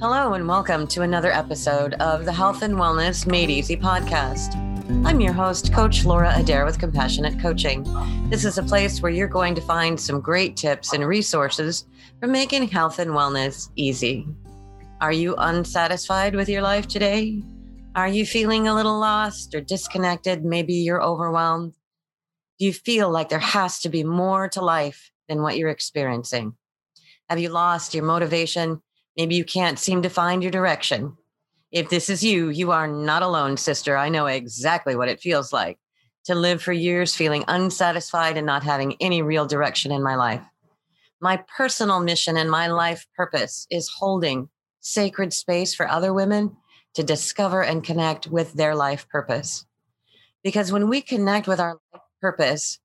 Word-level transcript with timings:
Hello, 0.00 0.32
and 0.32 0.48
welcome 0.48 0.86
to 0.86 1.02
another 1.02 1.30
episode 1.30 1.92
of 1.94 2.24
the 2.24 2.32
Health 2.32 2.62
and 2.62 2.76
Wellness 2.76 3.26
Made 3.26 3.50
Easy 3.50 3.76
podcast. 3.76 4.56
I'm 5.04 5.20
your 5.20 5.34
host, 5.34 5.70
Coach 5.70 6.06
Laura 6.06 6.32
Adair 6.34 6.64
with 6.64 6.78
Compassionate 6.78 7.38
Coaching. 7.38 7.84
This 8.30 8.46
is 8.46 8.56
a 8.56 8.62
place 8.62 9.02
where 9.02 9.12
you're 9.12 9.28
going 9.28 9.54
to 9.54 9.60
find 9.60 10.00
some 10.00 10.22
great 10.22 10.56
tips 10.56 10.94
and 10.94 11.06
resources 11.06 11.84
for 12.20 12.26
making 12.26 12.68
health 12.68 12.98
and 13.00 13.10
wellness 13.10 13.68
easy. 13.76 14.26
Are 15.02 15.12
you 15.12 15.34
unsatisfied 15.36 16.34
with 16.34 16.48
your 16.48 16.62
life 16.62 16.88
today? 16.88 17.42
Are 17.94 18.08
you 18.08 18.24
feeling 18.24 18.68
a 18.68 18.74
little 18.74 18.98
lost 18.98 19.54
or 19.54 19.60
disconnected? 19.60 20.42
Maybe 20.42 20.72
you're 20.72 21.02
overwhelmed. 21.02 21.74
Do 22.58 22.64
you 22.64 22.72
feel 22.72 23.10
like 23.10 23.28
there 23.28 23.38
has 23.38 23.80
to 23.80 23.90
be 23.90 24.04
more 24.04 24.48
to 24.48 24.62
life 24.62 25.10
than 25.28 25.42
what 25.42 25.58
you're 25.58 25.68
experiencing? 25.68 26.56
Have 27.28 27.38
you 27.38 27.50
lost 27.50 27.92
your 27.92 28.04
motivation? 28.04 28.80
Maybe 29.16 29.34
you 29.34 29.44
can't 29.44 29.78
seem 29.78 30.02
to 30.02 30.10
find 30.10 30.42
your 30.42 30.52
direction. 30.52 31.16
If 31.72 31.88
this 31.88 32.08
is 32.08 32.22
you, 32.22 32.48
you 32.48 32.70
are 32.70 32.86
not 32.86 33.22
alone, 33.22 33.56
sister. 33.56 33.96
I 33.96 34.08
know 34.08 34.26
exactly 34.26 34.94
what 34.94 35.08
it 35.08 35.20
feels 35.20 35.52
like 35.52 35.78
to 36.24 36.34
live 36.34 36.60
for 36.60 36.72
years 36.72 37.14
feeling 37.14 37.44
unsatisfied 37.48 38.36
and 38.36 38.46
not 38.46 38.62
having 38.62 38.96
any 39.00 39.22
real 39.22 39.46
direction 39.46 39.92
in 39.92 40.02
my 40.02 40.16
life. 40.16 40.42
My 41.20 41.42
personal 41.56 42.00
mission 42.00 42.36
and 42.36 42.50
my 42.50 42.66
life 42.66 43.06
purpose 43.16 43.66
is 43.70 43.88
holding 43.88 44.48
sacred 44.80 45.32
space 45.32 45.74
for 45.74 45.88
other 45.88 46.12
women 46.12 46.56
to 46.94 47.02
discover 47.02 47.62
and 47.62 47.84
connect 47.84 48.26
with 48.26 48.52
their 48.54 48.74
life 48.74 49.08
purpose. 49.08 49.64
Because 50.42 50.72
when 50.72 50.88
we 50.88 51.00
connect 51.00 51.46
with 51.46 51.60
our 51.60 51.78
purpose, 52.20 52.78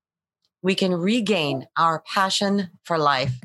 we 0.62 0.74
can 0.74 0.94
regain 0.94 1.66
our 1.76 2.02
passion 2.06 2.70
for 2.84 2.98
life 2.98 3.40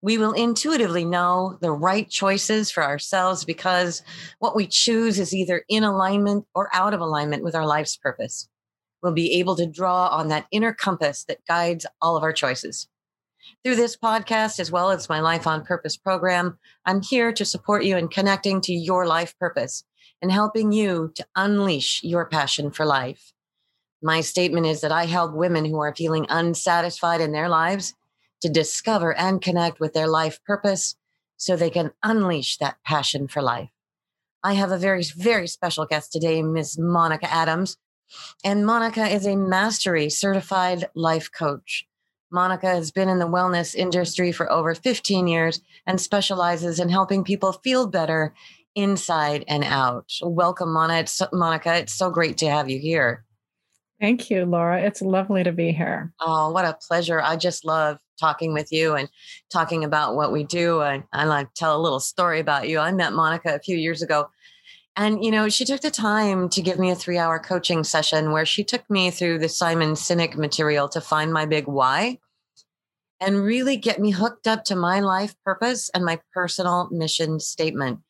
we 0.00 0.18
will 0.18 0.32
intuitively 0.32 1.04
know 1.04 1.58
the 1.60 1.72
right 1.72 2.08
choices 2.08 2.70
for 2.70 2.84
ourselves 2.84 3.44
because 3.44 4.02
what 4.38 4.54
we 4.54 4.66
choose 4.66 5.18
is 5.18 5.34
either 5.34 5.64
in 5.68 5.82
alignment 5.82 6.46
or 6.54 6.68
out 6.72 6.94
of 6.94 7.00
alignment 7.00 7.42
with 7.42 7.54
our 7.54 7.66
life's 7.66 7.96
purpose. 7.96 8.48
We'll 9.02 9.12
be 9.12 9.38
able 9.38 9.56
to 9.56 9.66
draw 9.66 10.08
on 10.08 10.28
that 10.28 10.46
inner 10.50 10.72
compass 10.72 11.24
that 11.24 11.44
guides 11.46 11.86
all 12.00 12.16
of 12.16 12.22
our 12.22 12.32
choices. 12.32 12.88
Through 13.64 13.76
this 13.76 13.96
podcast, 13.96 14.60
as 14.60 14.70
well 14.70 14.90
as 14.90 15.08
my 15.08 15.20
Life 15.20 15.46
on 15.46 15.64
Purpose 15.64 15.96
program, 15.96 16.58
I'm 16.84 17.02
here 17.02 17.32
to 17.32 17.44
support 17.44 17.84
you 17.84 17.96
in 17.96 18.08
connecting 18.08 18.60
to 18.62 18.72
your 18.72 19.06
life 19.06 19.36
purpose 19.38 19.84
and 20.20 20.30
helping 20.30 20.72
you 20.72 21.12
to 21.14 21.26
unleash 21.34 22.02
your 22.02 22.26
passion 22.26 22.70
for 22.70 22.84
life. 22.84 23.32
My 24.02 24.20
statement 24.20 24.66
is 24.66 24.80
that 24.82 24.92
I 24.92 25.06
help 25.06 25.32
women 25.32 25.64
who 25.64 25.78
are 25.78 25.94
feeling 25.94 26.26
unsatisfied 26.28 27.20
in 27.20 27.32
their 27.32 27.48
lives 27.48 27.94
to 28.40 28.48
discover 28.48 29.14
and 29.14 29.42
connect 29.42 29.80
with 29.80 29.92
their 29.92 30.08
life 30.08 30.42
purpose 30.44 30.96
so 31.36 31.56
they 31.56 31.70
can 31.70 31.92
unleash 32.02 32.58
that 32.58 32.76
passion 32.84 33.28
for 33.28 33.42
life. 33.42 33.70
I 34.42 34.54
have 34.54 34.70
a 34.70 34.78
very, 34.78 35.02
very 35.16 35.48
special 35.48 35.84
guest 35.86 36.12
today, 36.12 36.42
Ms. 36.42 36.76
Monika 36.76 37.24
Adams. 37.24 37.76
And 38.44 38.64
Monika 38.64 39.10
is 39.10 39.26
a 39.26 39.36
mastery 39.36 40.08
certified 40.08 40.88
life 40.94 41.30
coach. 41.32 41.86
Monika 42.32 42.74
has 42.74 42.90
been 42.90 43.08
in 43.08 43.18
the 43.18 43.26
wellness 43.26 43.74
industry 43.74 44.32
for 44.32 44.50
over 44.50 44.74
15 44.74 45.26
years 45.26 45.60
and 45.86 46.00
specializes 46.00 46.78
in 46.78 46.88
helping 46.88 47.24
people 47.24 47.52
feel 47.52 47.86
better 47.86 48.34
inside 48.74 49.44
and 49.48 49.64
out. 49.64 50.12
Welcome, 50.22 50.68
Monika. 50.68 51.00
It's, 51.00 51.20
Monika. 51.32 51.80
It's 51.80 51.94
so 51.94 52.10
great 52.10 52.38
to 52.38 52.50
have 52.50 52.68
you 52.68 52.78
here. 52.78 53.24
Thank 54.00 54.30
you, 54.30 54.44
Laura. 54.44 54.80
It's 54.80 55.02
lovely 55.02 55.42
to 55.42 55.52
be 55.52 55.72
here. 55.72 56.12
Oh, 56.20 56.52
what 56.52 56.64
a 56.64 56.78
pleasure. 56.86 57.20
I 57.20 57.36
just 57.36 57.64
love 57.64 57.98
talking 58.20 58.52
with 58.52 58.70
you 58.70 58.94
and 58.94 59.08
talking 59.52 59.82
about 59.82 60.14
what 60.14 60.32
we 60.32 60.44
do. 60.44 60.82
And 60.82 61.02
I 61.12 61.24
like 61.24 61.52
tell 61.54 61.76
a 61.76 61.82
little 61.82 62.00
story 62.00 62.38
about 62.38 62.68
you. 62.68 62.78
I 62.78 62.92
met 62.92 63.12
Monika 63.12 63.54
a 63.54 63.60
few 63.60 63.76
years 63.76 64.02
ago. 64.02 64.30
And, 64.94 65.24
you 65.24 65.30
know, 65.30 65.48
she 65.48 65.64
took 65.64 65.80
the 65.80 65.90
time 65.90 66.48
to 66.50 66.62
give 66.62 66.78
me 66.78 66.90
a 66.90 66.96
three 66.96 67.18
hour 67.18 67.38
coaching 67.38 67.84
session 67.84 68.32
where 68.32 68.46
she 68.46 68.64
took 68.64 68.88
me 68.88 69.10
through 69.10 69.38
the 69.38 69.48
Simon 69.48 69.92
Sinek 69.92 70.36
material 70.36 70.88
to 70.90 71.00
find 71.00 71.32
my 71.32 71.46
big 71.46 71.66
why 71.66 72.18
and 73.20 73.42
really 73.42 73.76
get 73.76 74.00
me 74.00 74.10
hooked 74.10 74.46
up 74.46 74.64
to 74.64 74.76
my 74.76 75.00
life 75.00 75.34
purpose 75.44 75.90
and 75.90 76.04
my 76.04 76.20
personal 76.32 76.88
mission 76.90 77.40
statement. 77.40 78.00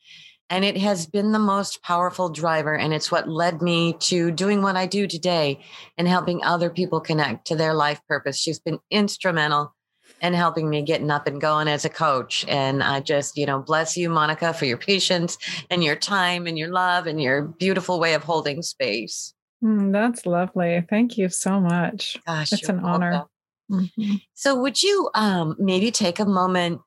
And 0.50 0.64
it 0.64 0.78
has 0.78 1.06
been 1.06 1.32
the 1.32 1.38
most 1.38 1.82
powerful 1.82 2.31
driver. 2.31 2.75
And 2.75 2.94
it's 2.94 3.10
what 3.10 3.28
led 3.28 3.60
me 3.60 3.94
to 4.00 4.31
doing 4.31 4.62
what 4.62 4.76
I 4.76 4.86
do 4.86 5.06
today 5.06 5.60
and 5.98 6.09
helping 6.09 6.42
other 6.42 6.70
people 6.70 7.00
connect 7.00 7.47
to 7.48 7.56
their 7.56 7.75
life 7.75 8.00
purpose. 8.09 8.38
She's 8.38 8.59
been 8.59 8.78
instrumental 8.91 9.75
in 10.22 10.34
helping 10.34 10.69
me 10.69 10.82
getting 10.82 11.10
up 11.10 11.26
and 11.26 11.41
going 11.41 11.69
as 11.69 11.84
a 11.84 11.88
coach. 11.88 12.44
And 12.48 12.82
I 12.82 13.00
just, 13.00 13.36
you 13.36 13.47
know, 13.47 13.60
bless 13.60 13.97
you, 13.97 14.09
Monika, 14.09 14.54
for 14.54 14.64
your 14.64 14.78
patience 14.78 15.38
and 15.70 15.84
your 15.84 15.97
time 15.97 16.47
and 16.47 16.59
your 16.59 16.70
love 16.70 17.06
and 17.06 17.20
your 17.22 17.42
beautiful 17.42 18.00
way 18.00 18.15
of 18.15 18.25
holding 18.25 18.62
space. 18.62 19.34
Mm, 19.62 19.92
that's 19.92 20.25
lovely. 20.26 20.84
Thank 20.88 21.19
you 21.19 21.28
so 21.28 21.60
much. 21.60 22.16
Gosh, 22.26 22.53
it's 22.53 22.69
an 22.69 22.82
welcome. 22.82 23.03
honor. 23.03 23.25
Mm-hmm. 23.70 24.15
So, 24.34 24.59
would 24.60 24.82
you 24.82 25.10
um, 25.15 25.56
maybe 25.59 25.91
take 25.91 26.19
a 26.19 26.25
moment 26.25 26.80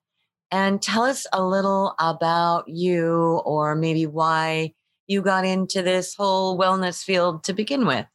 and 0.51 0.81
tell 0.81 1.03
us 1.03 1.25
a 1.31 1.43
little 1.43 1.95
about 1.99 2.67
you 2.67 3.41
or 3.45 3.75
maybe 3.75 4.05
why 4.05 4.73
you 5.07 5.21
got 5.21 5.45
into 5.45 5.81
this 5.81 6.15
whole 6.15 6.57
wellness 6.57 7.03
field 7.03 7.43
to 7.45 7.53
begin 7.53 7.85
with. 7.85 8.05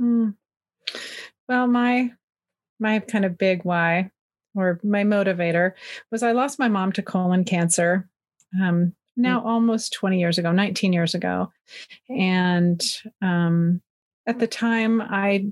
Mm. 0.00 0.34
Well, 1.48 1.66
my 1.66 2.12
my 2.78 2.98
kind 2.98 3.24
of 3.24 3.38
big 3.38 3.64
why 3.64 4.10
or 4.54 4.80
my 4.82 5.04
motivator 5.04 5.72
was 6.10 6.22
I 6.22 6.32
lost 6.32 6.58
my 6.58 6.68
mom 6.68 6.92
to 6.92 7.02
colon 7.02 7.44
cancer 7.44 8.08
um, 8.60 8.94
now 9.16 9.40
mm. 9.40 9.44
almost 9.44 9.92
20 9.94 10.18
years 10.18 10.38
ago, 10.38 10.52
19 10.52 10.92
years 10.92 11.14
ago. 11.14 11.52
And 12.08 12.80
um, 13.20 13.80
at 14.26 14.38
the 14.38 14.46
time, 14.46 15.00
I 15.00 15.46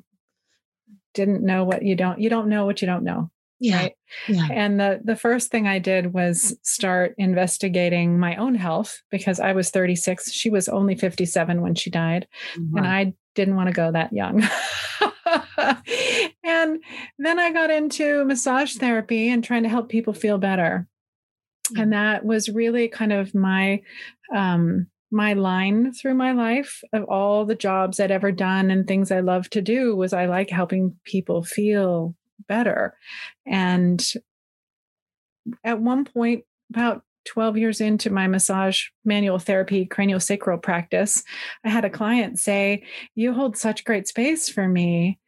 didn't 1.14 1.42
know 1.42 1.64
what 1.64 1.82
you 1.82 1.96
don't, 1.96 2.20
you 2.20 2.30
don't 2.30 2.48
know 2.48 2.66
what 2.66 2.82
you 2.82 2.86
don't 2.86 3.04
know. 3.04 3.30
Yeah. 3.60 3.76
Right? 3.76 3.92
yeah. 4.26 4.48
And 4.50 4.80
the 4.80 5.00
the 5.04 5.16
first 5.16 5.50
thing 5.50 5.68
I 5.68 5.78
did 5.78 6.14
was 6.14 6.56
start 6.62 7.14
investigating 7.18 8.18
my 8.18 8.34
own 8.36 8.54
health 8.54 9.02
because 9.10 9.38
I 9.38 9.52
was 9.52 9.70
36. 9.70 10.32
She 10.32 10.48
was 10.48 10.68
only 10.68 10.96
57 10.96 11.60
when 11.60 11.74
she 11.74 11.90
died. 11.90 12.26
Mm-hmm. 12.54 12.78
And 12.78 12.86
I 12.86 13.14
didn't 13.34 13.56
want 13.56 13.68
to 13.68 13.74
go 13.74 13.92
that 13.92 14.12
young. 14.12 14.42
and 16.42 16.82
then 17.18 17.38
I 17.38 17.52
got 17.52 17.70
into 17.70 18.24
massage 18.24 18.76
therapy 18.76 19.28
and 19.28 19.44
trying 19.44 19.62
to 19.64 19.68
help 19.68 19.90
people 19.90 20.14
feel 20.14 20.38
better. 20.38 20.88
And 21.70 21.78
mm-hmm. 21.78 21.90
that 21.90 22.24
was 22.24 22.48
really 22.48 22.88
kind 22.88 23.12
of 23.12 23.34
my 23.34 23.82
um 24.34 24.86
my 25.12 25.34
line 25.34 25.92
through 25.92 26.14
my 26.14 26.32
life 26.32 26.82
of 26.92 27.04
all 27.04 27.44
the 27.44 27.54
jobs 27.54 27.98
I'd 27.98 28.12
ever 28.12 28.30
done 28.30 28.70
and 28.70 28.86
things 28.86 29.10
I 29.10 29.20
love 29.20 29.50
to 29.50 29.60
do 29.60 29.96
was 29.96 30.12
I 30.12 30.26
like 30.26 30.50
helping 30.50 30.96
people 31.04 31.42
feel 31.42 32.14
better. 32.48 32.96
And 33.46 34.04
at 35.64 35.80
one 35.80 36.04
point, 36.04 36.44
about 36.70 37.02
12 37.26 37.58
years 37.58 37.80
into 37.80 38.10
my 38.10 38.26
massage 38.26 38.84
manual 39.04 39.38
therapy 39.38 39.86
craniosacral 39.86 40.62
practice, 40.62 41.22
I 41.64 41.68
had 41.68 41.84
a 41.84 41.90
client 41.90 42.38
say, 42.38 42.84
You 43.14 43.32
hold 43.32 43.56
such 43.56 43.84
great 43.84 44.08
space 44.08 44.48
for 44.48 44.66
me. 44.66 45.18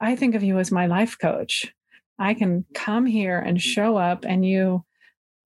I 0.00 0.16
think 0.16 0.34
of 0.34 0.42
you 0.42 0.58
as 0.58 0.70
my 0.70 0.86
life 0.86 1.16
coach. 1.18 1.72
I 2.18 2.34
can 2.34 2.64
come 2.74 3.06
here 3.06 3.38
and 3.38 3.58
mm. 3.58 3.60
show 3.60 3.96
up 3.96 4.24
and 4.26 4.44
you 4.44 4.84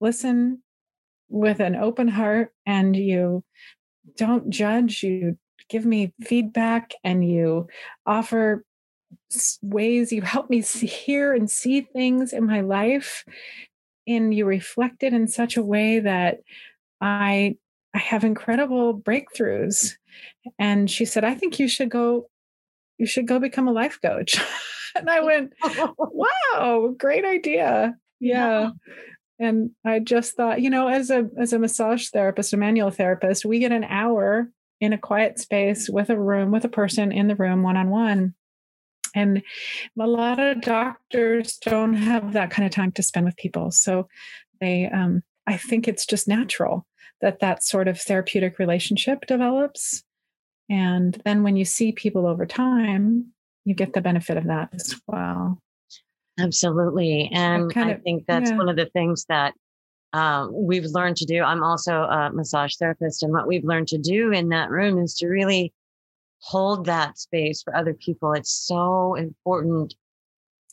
listen 0.01 0.61
with 1.29 1.59
an 1.59 1.75
open 1.75 2.07
heart 2.07 2.51
and 2.65 2.95
you 2.95 3.43
don't 4.17 4.49
judge, 4.49 5.03
you 5.03 5.37
give 5.69 5.85
me 5.85 6.13
feedback 6.21 6.93
and 7.03 7.27
you 7.27 7.67
offer 8.05 8.65
ways 9.61 10.11
you 10.11 10.21
help 10.21 10.49
me 10.49 10.61
see, 10.61 10.87
hear 10.87 11.33
and 11.33 11.49
see 11.49 11.81
things 11.81 12.33
in 12.33 12.45
my 12.45 12.61
life 12.61 13.25
and 14.07 14.33
you 14.33 14.45
reflect 14.45 15.03
it 15.03 15.13
in 15.13 15.27
such 15.27 15.57
a 15.57 15.63
way 15.63 15.99
that 15.99 16.39
i 17.01 17.55
i 17.93 17.97
have 17.97 18.23
incredible 18.23 18.97
breakthroughs. 18.97 19.93
And 20.59 20.89
she 20.89 21.05
said 21.05 21.23
i 21.23 21.33
think 21.33 21.59
you 21.59 21.67
should 21.67 21.89
go 21.89 22.27
you 22.97 23.05
should 23.05 23.27
go 23.27 23.39
become 23.39 23.67
a 23.67 23.73
life 23.73 23.99
coach. 24.01 24.39
And 24.95 25.09
i 25.09 25.19
went 25.21 25.53
wow 25.97 26.93
great 26.95 27.25
idea. 27.25 27.95
Yeah. 28.19 28.61
yeah. 28.61 28.69
And 29.39 29.71
i 29.83 29.97
just 29.97 30.35
thought 30.35 30.61
you 30.61 30.69
know 30.69 30.87
as 30.87 31.09
a 31.09 31.29
as 31.39 31.51
a 31.51 31.57
massage 31.57 32.09
therapist 32.09 32.53
a 32.53 32.57
manual 32.57 32.91
therapist 32.91 33.43
we 33.43 33.57
get 33.57 33.71
an 33.71 33.85
hour 33.85 34.51
in 34.79 34.93
a 34.93 34.97
quiet 34.99 35.39
space 35.39 35.89
with 35.89 36.11
a 36.11 36.19
room 36.19 36.51
with 36.51 36.63
a 36.63 36.69
person 36.69 37.11
in 37.11 37.27
the 37.27 37.35
room 37.35 37.63
one 37.63 37.75
on 37.75 37.89
one 37.89 38.35
and 39.13 39.43
a 39.99 40.07
lot 40.07 40.39
of 40.39 40.61
doctors 40.61 41.57
don't 41.57 41.93
have 41.93 42.33
that 42.33 42.49
kind 42.51 42.65
of 42.65 42.71
time 42.71 42.91
to 42.93 43.03
spend 43.03 43.25
with 43.25 43.37
people. 43.37 43.71
So 43.71 44.07
they, 44.59 44.87
um, 44.87 45.21
I 45.47 45.57
think 45.57 45.87
it's 45.87 46.05
just 46.05 46.27
natural 46.27 46.85
that 47.21 47.39
that 47.39 47.63
sort 47.63 47.87
of 47.87 47.99
therapeutic 47.99 48.59
relationship 48.59 49.25
develops. 49.27 50.03
And 50.69 51.21
then 51.25 51.43
when 51.43 51.55
you 51.55 51.65
see 51.65 51.91
people 51.91 52.27
over 52.27 52.45
time, 52.45 53.33
you 53.65 53.75
get 53.75 53.93
the 53.93 54.01
benefit 54.01 54.37
of 54.37 54.45
that 54.45 54.69
as 54.73 54.95
well. 55.07 55.59
Absolutely. 56.39 57.29
And 57.31 57.73
kind 57.73 57.91
of, 57.91 57.97
I 57.97 57.99
think 58.01 58.25
that's 58.27 58.49
yeah. 58.49 58.57
one 58.57 58.69
of 58.69 58.75
the 58.75 58.87
things 58.87 59.25
that 59.29 59.53
uh, 60.13 60.47
we've 60.51 60.85
learned 60.85 61.17
to 61.17 61.25
do. 61.25 61.41
I'm 61.41 61.63
also 61.63 62.03
a 62.03 62.31
massage 62.31 62.75
therapist, 62.75 63.23
and 63.23 63.33
what 63.33 63.47
we've 63.47 63.63
learned 63.63 63.87
to 63.89 63.97
do 63.97 64.31
in 64.31 64.49
that 64.49 64.69
room 64.69 64.99
is 64.99 65.15
to 65.15 65.27
really 65.27 65.73
hold 66.43 66.85
that 66.85 67.17
space 67.17 67.63
for 67.63 67.75
other 67.75 67.93
people. 67.93 68.33
It's 68.33 68.51
so 68.51 69.15
important. 69.15 69.95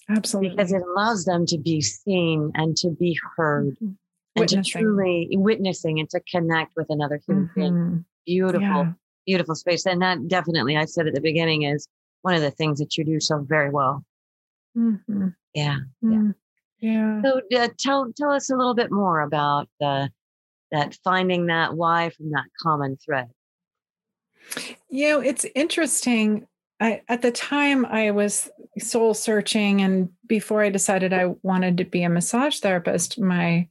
Absolutely. 0.08 0.50
Because 0.50 0.72
it 0.72 0.82
allows 0.82 1.24
them 1.24 1.46
to 1.46 1.58
be 1.58 1.80
seen 1.80 2.50
and 2.56 2.76
to 2.78 2.90
be 2.90 3.16
heard 3.36 3.76
mm-hmm. 3.76 3.92
and 4.34 4.48
to 4.48 4.62
truly 4.62 5.28
witnessing 5.30 6.00
and 6.00 6.10
to 6.10 6.20
connect 6.28 6.72
with 6.76 6.88
another 6.90 7.20
human 7.24 7.46
mm-hmm. 7.46 7.60
being. 7.60 8.04
Beautiful, 8.26 8.60
yeah. 8.60 8.92
beautiful 9.26 9.54
space. 9.54 9.86
And 9.86 10.02
that 10.02 10.26
definitely, 10.26 10.76
I 10.76 10.86
said 10.86 11.06
at 11.06 11.14
the 11.14 11.20
beginning, 11.20 11.62
is 11.62 11.86
one 12.22 12.34
of 12.34 12.42
the 12.42 12.50
things 12.50 12.80
that 12.80 12.96
you 12.96 13.04
do 13.04 13.20
so 13.20 13.38
very 13.38 13.70
well. 13.70 14.04
Mm-hmm. 14.76 15.28
Yeah. 15.54 15.76
Mm. 16.04 16.34
Yeah. 16.80 17.22
So 17.22 17.40
uh, 17.56 17.68
tell 17.78 18.12
tell 18.16 18.30
us 18.30 18.50
a 18.50 18.56
little 18.56 18.74
bit 18.74 18.90
more 18.90 19.20
about 19.20 19.68
the 19.78 20.10
that 20.72 20.96
finding 21.02 21.46
that 21.46 21.74
why 21.74 22.10
from 22.10 22.30
that 22.30 22.46
common 22.60 22.96
thread. 22.96 23.28
You 24.88 25.08
know, 25.08 25.20
it's 25.20 25.46
interesting. 25.54 26.46
I, 26.80 27.02
at 27.08 27.22
the 27.22 27.30
time, 27.30 27.84
I 27.84 28.10
was 28.10 28.48
soul 28.78 29.14
searching, 29.14 29.82
and 29.82 30.08
before 30.26 30.62
I 30.62 30.70
decided 30.70 31.12
I 31.12 31.34
wanted 31.42 31.76
to 31.78 31.84
be 31.84 32.02
a 32.02 32.08
massage 32.08 32.58
therapist, 32.60 33.20
my 33.20 33.68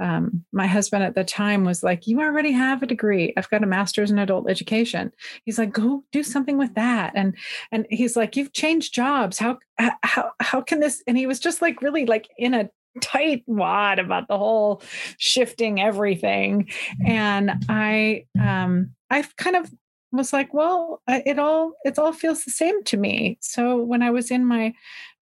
um, 0.00 0.44
my 0.50 0.66
husband 0.66 1.04
at 1.04 1.14
the 1.14 1.24
time 1.24 1.64
was 1.64 1.82
like, 1.82 2.06
"You 2.06 2.20
already 2.20 2.52
have 2.52 2.82
a 2.82 2.86
degree. 2.86 3.32
I've 3.36 3.50
got 3.50 3.62
a 3.62 3.66
master's 3.66 4.10
in 4.10 4.18
adult 4.18 4.48
education." 4.50 5.12
He's 5.44 5.58
like, 5.58 5.72
"Go 5.72 6.04
do 6.10 6.22
something 6.22 6.58
with 6.58 6.74
that." 6.74 7.12
And 7.14 7.36
and 7.70 7.86
he's 7.90 8.16
like, 8.16 8.36
"You've 8.36 8.52
changed 8.52 8.94
jobs. 8.94 9.38
How 9.38 9.58
how 10.02 10.32
how 10.40 10.60
can 10.62 10.80
this?" 10.80 11.02
And 11.06 11.16
he 11.16 11.26
was 11.26 11.38
just 11.38 11.62
like 11.62 11.82
really 11.82 12.06
like 12.06 12.28
in 12.38 12.54
a 12.54 12.70
tight 13.00 13.44
wad 13.46 13.98
about 13.98 14.26
the 14.26 14.38
whole 14.38 14.82
shifting 15.18 15.80
everything. 15.80 16.70
And 17.06 17.52
I 17.68 18.26
um 18.40 18.92
I 19.10 19.24
kind 19.36 19.56
of 19.56 19.70
was 20.12 20.32
like, 20.32 20.52
well, 20.52 21.02
it 21.08 21.38
all 21.38 21.72
it 21.84 21.98
all 21.98 22.12
feels 22.12 22.44
the 22.44 22.50
same 22.50 22.82
to 22.84 22.96
me. 22.96 23.38
So 23.40 23.76
when 23.76 24.02
I 24.02 24.10
was 24.10 24.30
in 24.30 24.44
my 24.44 24.74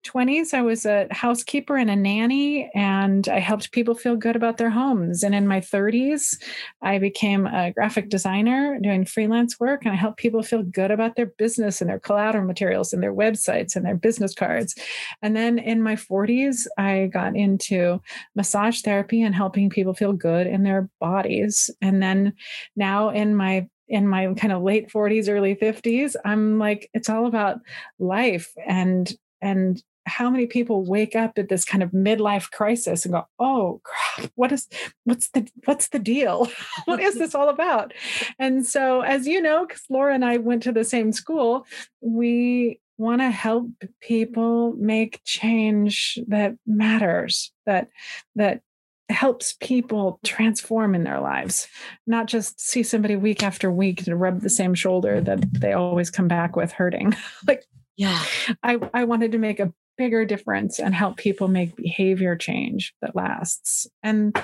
20s, 0.05 0.53
I 0.53 0.61
was 0.61 0.85
a 0.85 1.07
housekeeper 1.11 1.75
and 1.75 1.89
a 1.89 1.95
nanny, 1.95 2.69
and 2.73 3.27
I 3.27 3.39
helped 3.39 3.71
people 3.71 3.93
feel 3.93 4.15
good 4.15 4.35
about 4.35 4.57
their 4.57 4.69
homes. 4.69 5.23
And 5.23 5.35
in 5.35 5.47
my 5.47 5.59
30s, 5.59 6.37
I 6.81 6.97
became 6.97 7.45
a 7.45 7.71
graphic 7.71 8.09
designer 8.09 8.79
doing 8.81 9.05
freelance 9.05 9.59
work, 9.59 9.83
and 9.83 9.91
I 9.93 9.97
helped 9.97 10.19
people 10.19 10.43
feel 10.43 10.63
good 10.63 10.91
about 10.91 11.15
their 11.15 11.25
business 11.25 11.81
and 11.81 11.89
their 11.89 11.99
collateral 11.99 12.45
materials 12.45 12.93
and 12.93 13.03
their 13.03 13.13
websites 13.13 13.75
and 13.75 13.85
their 13.85 13.97
business 13.97 14.33
cards. 14.33 14.75
And 15.21 15.35
then 15.35 15.59
in 15.59 15.81
my 15.81 15.95
40s, 15.95 16.67
I 16.77 17.09
got 17.11 17.35
into 17.35 18.01
massage 18.35 18.81
therapy 18.81 19.21
and 19.21 19.35
helping 19.35 19.69
people 19.69 19.93
feel 19.93 20.13
good 20.13 20.47
in 20.47 20.63
their 20.63 20.89
bodies. 21.01 21.69
And 21.81 22.01
then 22.01 22.33
now 22.75 23.09
in 23.09 23.35
my 23.35 23.67
in 23.87 24.07
my 24.07 24.33
kind 24.33 24.53
of 24.53 24.61
late 24.61 24.89
40s 24.89 25.29
early 25.29 25.55
50s 25.55 26.15
i'm 26.25 26.59
like 26.59 26.89
it's 26.93 27.09
all 27.09 27.25
about 27.25 27.59
life 27.99 28.53
and 28.65 29.13
and 29.41 29.83
how 30.07 30.29
many 30.29 30.47
people 30.47 30.85
wake 30.85 31.15
up 31.15 31.37
at 31.37 31.49
this 31.49 31.65
kind 31.65 31.83
of 31.83 31.91
midlife 31.91 32.49
crisis 32.51 33.05
and 33.05 33.13
go 33.13 33.27
oh 33.39 33.81
crap 33.83 34.31
what 34.35 34.51
is 34.51 34.67
what's 35.03 35.29
the 35.29 35.47
what's 35.65 35.89
the 35.89 35.99
deal? 35.99 36.49
What 36.85 37.01
is 37.01 37.15
this 37.15 37.35
all 37.35 37.49
about? 37.49 37.93
And 38.39 38.65
so 38.65 39.01
as 39.01 39.27
you 39.27 39.41
know 39.41 39.65
because 39.65 39.83
laura 39.89 40.13
and 40.13 40.23
i 40.23 40.37
went 40.37 40.63
to 40.63 40.71
the 40.71 40.85
same 40.85 41.11
school 41.11 41.65
we 42.01 42.79
want 42.97 43.21
to 43.21 43.29
help 43.29 43.67
people 44.01 44.73
make 44.77 45.21
change 45.23 46.17
that 46.27 46.55
matters 46.65 47.51
that 47.65 47.89
that 48.35 48.61
helps 49.09 49.55
people 49.61 50.19
transform 50.25 50.93
in 50.93 51.03
their 51.03 51.21
lives 51.21 51.67
not 52.05 52.27
just 52.27 52.59
see 52.59 52.83
somebody 52.83 53.15
week 53.15 53.41
after 53.41 53.71
week 53.71 54.03
to 54.03 54.15
rub 54.15 54.41
the 54.41 54.49
same 54.49 54.73
shoulder 54.73 55.21
that 55.21 55.39
they 55.53 55.73
always 55.73 56.09
come 56.09 56.27
back 56.27 56.55
with 56.55 56.71
hurting. 56.71 57.13
Like 57.47 57.63
yeah. 57.95 58.21
I 58.63 58.77
i 58.93 59.03
wanted 59.05 59.31
to 59.31 59.37
make 59.37 59.59
a 59.59 59.73
bigger 59.97 60.25
difference 60.25 60.79
and 60.79 60.93
help 60.93 61.17
people 61.17 61.47
make 61.47 61.75
behavior 61.75 62.35
change 62.35 62.93
that 63.01 63.15
lasts. 63.15 63.87
And 64.03 64.37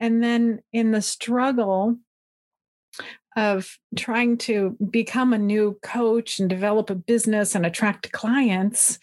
and 0.00 0.22
then 0.22 0.60
in 0.72 0.92
the 0.92 1.02
struggle 1.02 1.96
of 3.36 3.78
trying 3.96 4.38
to 4.38 4.76
become 4.90 5.32
a 5.32 5.38
new 5.38 5.78
coach 5.82 6.38
and 6.38 6.48
develop 6.48 6.88
a 6.88 6.94
business 6.94 7.54
and 7.54 7.66
attract 7.66 8.12
clients 8.12 8.98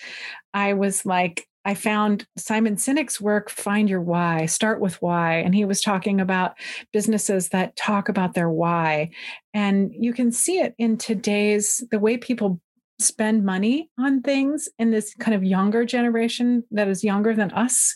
i 0.56 0.74
was 0.74 1.06
like 1.06 1.48
I 1.66 1.76
found 1.76 2.28
Simon 2.38 2.76
Sinek's 2.76 3.22
work, 3.22 3.50
Find 3.50 3.90
Your 3.90 4.02
Why, 4.02 4.46
Start 4.46 4.82
with 4.82 5.02
Why. 5.02 5.36
And 5.36 5.56
he 5.56 5.66
was 5.66 5.82
talking 5.82 6.20
about 6.20 6.58
businesses 6.92 7.50
that 7.50 7.76
talk 7.76 8.10
about 8.10 8.34
their 8.34 8.50
why. 8.50 9.12
And 9.54 9.94
you 9.98 10.14
can 10.14 10.32
see 10.32 10.60
it 10.60 10.76
in 10.78 10.98
today's, 10.98 11.84
the 11.92 12.00
way 12.00 12.18
people 12.18 12.60
spend 13.00 13.44
money 13.44 13.90
on 14.00 14.22
things 14.22 14.70
in 14.80 14.92
this 14.92 15.14
kind 15.16 15.36
of 15.36 15.44
younger 15.44 15.84
generation 15.86 16.64
that 16.72 16.88
is 16.88 17.04
younger 17.04 17.36
than 17.36 17.52
us 17.52 17.96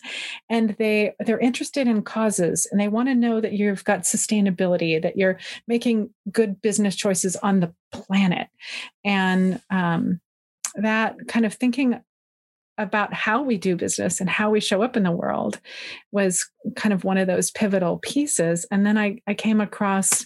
and 0.49 0.71
they 0.79 1.13
they're 1.19 1.39
interested 1.39 1.87
in 1.87 2.01
causes 2.01 2.67
and 2.71 2.81
they 2.81 2.87
want 2.87 3.07
to 3.07 3.15
know 3.15 3.39
that 3.39 3.53
you've 3.53 3.83
got 3.83 4.01
sustainability 4.01 5.01
that 5.01 5.15
you're 5.15 5.37
making 5.67 6.09
good 6.31 6.61
business 6.61 6.95
choices 6.95 7.35
on 7.37 7.59
the 7.59 7.73
planet 7.91 8.47
and 9.05 9.61
um, 9.69 10.19
that 10.75 11.15
kind 11.27 11.45
of 11.45 11.53
thinking 11.53 11.99
about 12.77 13.13
how 13.13 13.41
we 13.41 13.57
do 13.57 13.75
business 13.75 14.19
and 14.19 14.29
how 14.29 14.49
we 14.49 14.59
show 14.59 14.81
up 14.81 14.95
in 14.95 15.03
the 15.03 15.11
world 15.11 15.59
was 16.11 16.49
kind 16.75 16.93
of 16.93 17.03
one 17.03 17.17
of 17.17 17.27
those 17.27 17.51
pivotal 17.51 17.99
pieces. 17.99 18.65
And 18.71 18.85
then 18.85 18.97
I, 18.97 19.19
I 19.27 19.33
came 19.33 19.61
across 19.61 20.25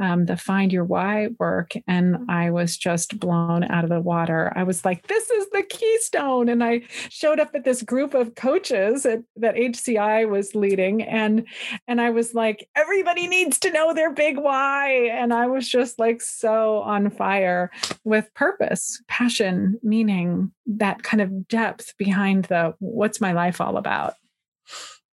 um, 0.00 0.26
the 0.26 0.36
Find 0.36 0.72
Your 0.72 0.84
Why 0.84 1.28
work 1.38 1.72
and 1.86 2.16
I 2.28 2.50
was 2.50 2.76
just 2.76 3.20
blown 3.20 3.64
out 3.64 3.84
of 3.84 3.90
the 3.90 4.00
water. 4.00 4.52
I 4.56 4.62
was 4.62 4.84
like, 4.84 5.06
this 5.06 5.28
is 5.30 5.48
the 5.50 5.62
keystone. 5.62 6.48
And 6.48 6.64
I 6.64 6.82
showed 7.10 7.38
up 7.38 7.50
at 7.54 7.64
this 7.64 7.82
group 7.82 8.14
of 8.14 8.34
coaches 8.34 9.04
at, 9.04 9.20
that 9.36 9.56
HCI 9.56 10.28
was 10.28 10.54
leading. 10.54 11.02
And, 11.02 11.46
and 11.86 12.00
I 12.00 12.10
was 12.10 12.34
like, 12.34 12.68
everybody 12.74 13.26
needs 13.26 13.58
to 13.60 13.70
know 13.70 13.92
their 13.92 14.12
big 14.12 14.38
why. 14.38 15.10
And 15.12 15.34
I 15.34 15.46
was 15.46 15.68
just 15.68 15.98
like 15.98 16.22
so 16.22 16.78
on 16.78 17.10
fire 17.10 17.70
with 18.04 18.32
purpose, 18.34 19.02
passion, 19.06 19.78
meaning, 19.82 20.52
that 20.66 21.02
kind 21.02 21.20
of 21.20 21.48
depth 21.48 21.94
behind 21.98 22.44
the 22.46 22.74
what's 22.78 23.20
my 23.20 23.32
life 23.32 23.60
all 23.60 23.76
about. 23.76 24.14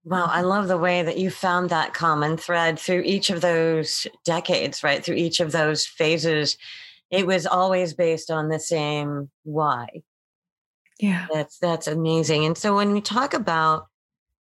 Wow, 0.07 0.27
I 0.27 0.39
love 0.39 0.69
the 0.69 0.77
way 0.77 1.03
that 1.03 1.17
you 1.17 1.29
found 1.29 1.69
that 1.69 1.93
common 1.93 2.37
thread 2.37 2.79
through 2.79 3.01
each 3.01 3.29
of 3.29 3.41
those 3.41 4.07
decades, 4.23 4.81
right? 4.81 5.03
Through 5.03 5.15
each 5.15 5.41
of 5.41 5.51
those 5.51 5.85
phases. 5.85 6.57
It 7.11 7.27
was 7.27 7.45
always 7.45 7.93
based 7.93 8.31
on 8.31 8.47
the 8.47 8.57
same 8.57 9.29
why. 9.43 10.03
Yeah. 10.97 11.27
That's 11.33 11.59
that's 11.59 11.87
amazing. 11.87 12.45
And 12.45 12.57
so 12.57 12.73
when 12.73 12.93
we 12.93 13.01
talk 13.01 13.33
about 13.33 13.87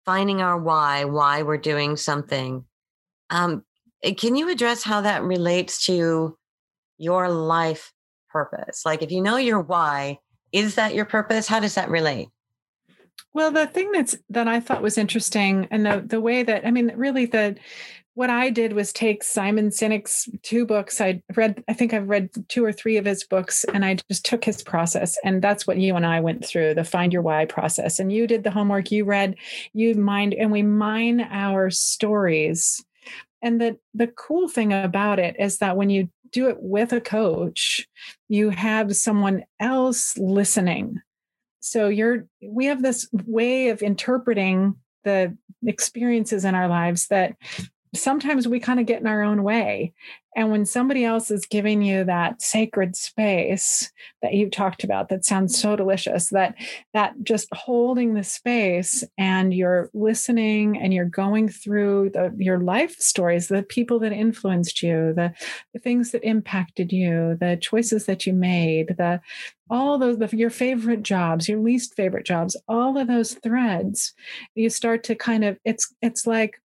finding 0.03 0.41
our 0.41 0.59
why, 0.59 1.05
why 1.05 1.41
we're 1.43 1.55
doing 1.55 1.95
something, 1.95 2.65
um, 3.29 3.63
eh, 4.03 4.13
can 4.13 4.35
you 4.35 4.49
address 4.49 4.83
how 4.83 4.99
that 5.01 5.23
relates 5.23 5.85
to 5.85 6.37
your 6.97 7.29
life 7.29 7.93
purpose? 8.29 8.81
Like 8.85 9.01
if 9.01 9.09
you 9.09 9.21
know 9.21 9.37
your 9.37 9.61
why, 9.61 10.19
is 10.51 10.75
that 10.75 10.93
your 10.93 11.05
purpose? 11.05 11.47
How 11.47 11.61
does 11.61 11.75
that 11.75 11.89
relate? 11.89 12.27
Well, 13.33 13.51
the 13.51 13.67
thing 13.67 13.91
that's 13.91 14.15
that 14.29 14.47
I 14.47 14.59
thought 14.59 14.81
was 14.81 14.97
interesting, 14.97 15.67
and 15.71 15.85
the 15.85 16.03
the 16.05 16.21
way 16.21 16.43
that 16.43 16.65
I 16.65 16.71
mean, 16.71 16.91
really 16.95 17.25
the 17.25 17.57
what 18.15 18.29
I 18.29 18.49
did 18.49 18.73
was 18.73 18.93
take 18.93 19.23
Simon 19.23 19.69
Sinek's 19.69 20.29
two 20.41 20.65
books. 20.65 21.01
I 21.01 21.21
read, 21.35 21.61
I 21.67 21.73
think 21.73 21.93
I've 21.93 22.07
read 22.07 22.29
two 22.47 22.63
or 22.63 22.71
three 22.71 22.95
of 22.95 23.03
his 23.03 23.25
books, 23.25 23.65
and 23.73 23.83
I 23.83 23.97
just 24.09 24.25
took 24.25 24.45
his 24.45 24.63
process. 24.63 25.17
And 25.25 25.41
that's 25.41 25.67
what 25.67 25.77
you 25.77 25.97
and 25.97 26.05
I 26.05 26.21
went 26.21 26.45
through 26.45 26.75
the 26.75 26.85
find 26.85 27.11
your 27.11 27.21
why 27.21 27.43
process. 27.45 27.99
And 27.99 28.11
you 28.11 28.25
did 28.25 28.45
the 28.45 28.51
homework, 28.51 28.89
you 28.89 29.03
read, 29.03 29.35
you 29.73 29.95
mined, 29.95 30.33
and 30.33 30.49
we 30.49 30.63
mine 30.63 31.27
our 31.29 31.69
stories. 31.69 32.83
And 33.41 33.59
the, 33.59 33.77
the 33.93 34.07
cool 34.07 34.47
thing 34.47 34.71
about 34.71 35.19
it 35.19 35.35
is 35.37 35.57
that 35.57 35.75
when 35.75 35.89
you 35.89 36.09
do 36.31 36.47
it 36.47 36.57
with 36.61 36.93
a 36.93 37.01
coach, 37.01 37.85
you 38.29 38.49
have 38.49 38.95
someone 38.95 39.43
else 39.59 40.17
listening 40.17 41.01
so 41.65 41.87
you're 41.87 42.27
we 42.47 42.65
have 42.65 42.83
this 42.83 43.09
way 43.25 43.69
of 43.69 43.81
interpreting 43.81 44.75
the 45.03 45.35
experiences 45.65 46.45
in 46.45 46.53
our 46.53 46.67
lives 46.67 47.07
that 47.07 47.35
sometimes 47.95 48.47
we 48.47 48.59
kind 48.59 48.79
of 48.79 48.85
get 48.85 49.01
in 49.01 49.07
our 49.07 49.23
own 49.23 49.43
way. 49.43 49.93
And 50.37 50.51
when 50.51 50.65
somebody 50.65 51.05
else 51.05 51.31
is 51.31 51.45
giving 51.45 51.81
you 51.81 52.03
that 52.03 52.41
sacred 52.41 52.97
space 52.97 53.89
that 54.21 54.33
you 54.33 54.49
talked 54.49 54.83
about, 54.83 55.07
that 55.07 55.23
sounds 55.23 55.57
so 55.57 55.77
delicious, 55.77 56.29
that 56.29 56.55
that 56.93 57.13
just 57.23 57.47
holding 57.53 58.13
the 58.13 58.23
space 58.23 59.03
and 59.17 59.53
you're 59.53 59.89
listening 59.93 60.77
and 60.77 60.93
you're 60.93 61.05
going 61.05 61.47
through 61.47 62.09
the, 62.13 62.35
your 62.37 62.59
life 62.59 62.97
stories, 62.99 63.47
the 63.47 63.63
people 63.63 63.97
that 63.99 64.11
influenced 64.11 64.83
you, 64.83 65.13
the, 65.15 65.33
the 65.73 65.79
things 65.79 66.11
that 66.11 66.23
impacted 66.25 66.91
you, 66.91 67.37
the 67.39 67.57
choices 67.61 68.05
that 68.05 68.27
you 68.27 68.33
made, 68.33 68.95
the 68.97 69.21
all 69.69 69.97
those 69.97 70.17
the, 70.17 70.29
your 70.35 70.49
favorite 70.49 71.01
jobs, 71.01 71.47
your 71.47 71.59
least 71.59 71.95
favorite 71.95 72.25
jobs, 72.25 72.57
all 72.67 72.97
of 72.97 73.07
those 73.07 73.35
threads, 73.35 74.13
you 74.53 74.69
start 74.69 75.03
to 75.03 75.15
kind 75.15 75.45
of 75.45 75.57
it's 75.63 75.93
it's 76.01 76.27
like 76.27 76.61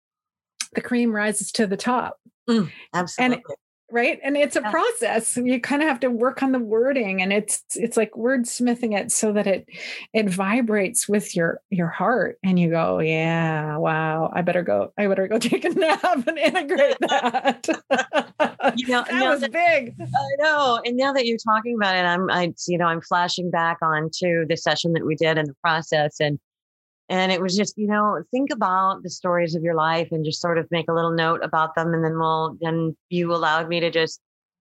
the 0.75 0.81
cream 0.81 1.15
rises 1.15 1.53
to 1.53 1.67
the 1.67 1.77
top. 1.77 2.19
Mm, 2.49 2.71
absolutely. 2.93 3.37
And 3.37 3.45
right 3.95 4.19
and 4.23 4.37
it's 4.37 4.57
a 4.57 4.61
yeah. 4.61 4.71
process 4.71 5.37
you 5.37 5.61
kind 5.61 5.83
of 5.83 5.89
have 5.89 6.01
to 6.01 6.11
work 6.11 6.43
on 6.43 6.53
the 6.53 6.59
wording 6.59 7.21
and 7.21 7.33
it's 7.33 7.63
it's 7.75 7.97
like 7.97 8.11
wordsmithing 8.13 8.99
it 8.99 9.13
so 9.13 9.33
that 9.33 9.47
it 9.47 9.69
it 10.13 10.29
vibrates 10.29 11.09
with 11.09 11.37
your 11.37 11.61
your 11.71 11.89
heart 11.89 12.39
and 12.43 12.59
you 12.59 12.71
go 12.71 12.99
yeah 12.99 13.77
wow 13.77 14.33
i 14.35 14.41
better 14.41 14.63
go 14.63 14.93
i 14.99 15.07
better 15.07 15.29
go 15.29 15.39
take 15.39 15.65
a 15.65 15.69
nap 15.71 16.27
and 16.27 16.39
integrate 16.39 16.97
that 17.01 17.69
you 18.77 18.89
know 18.89 19.05
that 19.11 19.31
was 19.31 19.41
that, 19.43 19.53
big 19.53 19.95
i 20.01 20.43
know 20.43 20.81
and 20.85 20.97
now 20.97 21.13
that 21.13 21.27
you're 21.27 21.39
talking 21.39 21.77
about 21.77 21.95
it 21.95 22.05
i'm 22.05 22.31
i 22.31 22.53
you 22.67 22.79
know 22.79 22.87
i'm 22.87 23.03
flashing 23.03 23.51
back 23.51 23.77
on 23.83 24.09
to 24.13 24.47
the 24.49 24.57
session 24.57 24.93
that 24.95 25.05
we 25.05 25.15
did 25.15 25.37
in 25.37 25.45
the 25.45 25.55
process 25.63 26.21
and 26.21 26.39
and 27.09 27.31
it 27.31 27.41
was 27.41 27.57
just, 27.57 27.77
you 27.77 27.87
know, 27.87 28.23
think 28.31 28.51
about 28.51 29.03
the 29.03 29.11
stories 29.11 29.55
of 29.55 29.63
your 29.63 29.75
life 29.75 30.09
and 30.11 30.25
just 30.25 30.41
sort 30.41 30.59
of 30.59 30.71
make 30.71 30.89
a 30.89 30.95
little 30.95 31.13
note 31.13 31.41
about 31.43 31.75
them. 31.75 31.93
And 31.93 32.05
then 32.05 32.19
we'll, 32.19 32.57
then 32.61 32.97
you 33.11 33.33
allowed 33.33 33.69
me 33.69 33.81
to 33.81 33.91
just 33.91 34.21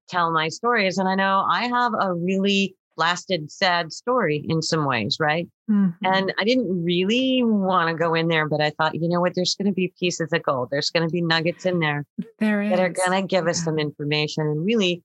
tell 0.09 0.31
my 0.31 0.49
stories. 0.49 0.97
And 0.97 1.07
I 1.07 1.15
know 1.15 1.45
I 1.49 1.67
have 1.67 1.93
a 1.97 2.13
really 2.13 2.75
lasted 2.97 3.51
sad 3.51 3.91
story 3.91 4.45
in 4.47 4.61
some 4.61 4.85
ways, 4.85 5.17
right? 5.19 5.47
Mm-hmm. 5.69 6.05
And 6.05 6.33
I 6.37 6.43
didn't 6.43 6.83
really 6.83 7.41
want 7.43 7.89
to 7.89 7.95
go 7.95 8.13
in 8.13 8.27
there, 8.27 8.47
but 8.47 8.61
I 8.61 8.71
thought, 8.71 8.93
you 8.93 9.07
know 9.07 9.21
what, 9.21 9.33
there's 9.35 9.55
going 9.55 9.67
to 9.67 9.73
be 9.73 9.93
pieces 9.99 10.31
of 10.31 10.43
gold. 10.43 10.69
There's 10.69 10.91
going 10.91 11.07
to 11.07 11.11
be 11.11 11.21
nuggets 11.21 11.65
in 11.65 11.79
there 11.79 12.05
there 12.39 12.69
that 12.69 12.79
are 12.79 12.89
going 12.89 13.21
to 13.21 13.27
give 13.27 13.45
yeah. 13.45 13.51
us 13.51 13.63
some 13.63 13.79
information 13.79 14.45
and 14.45 14.65
really 14.65 15.01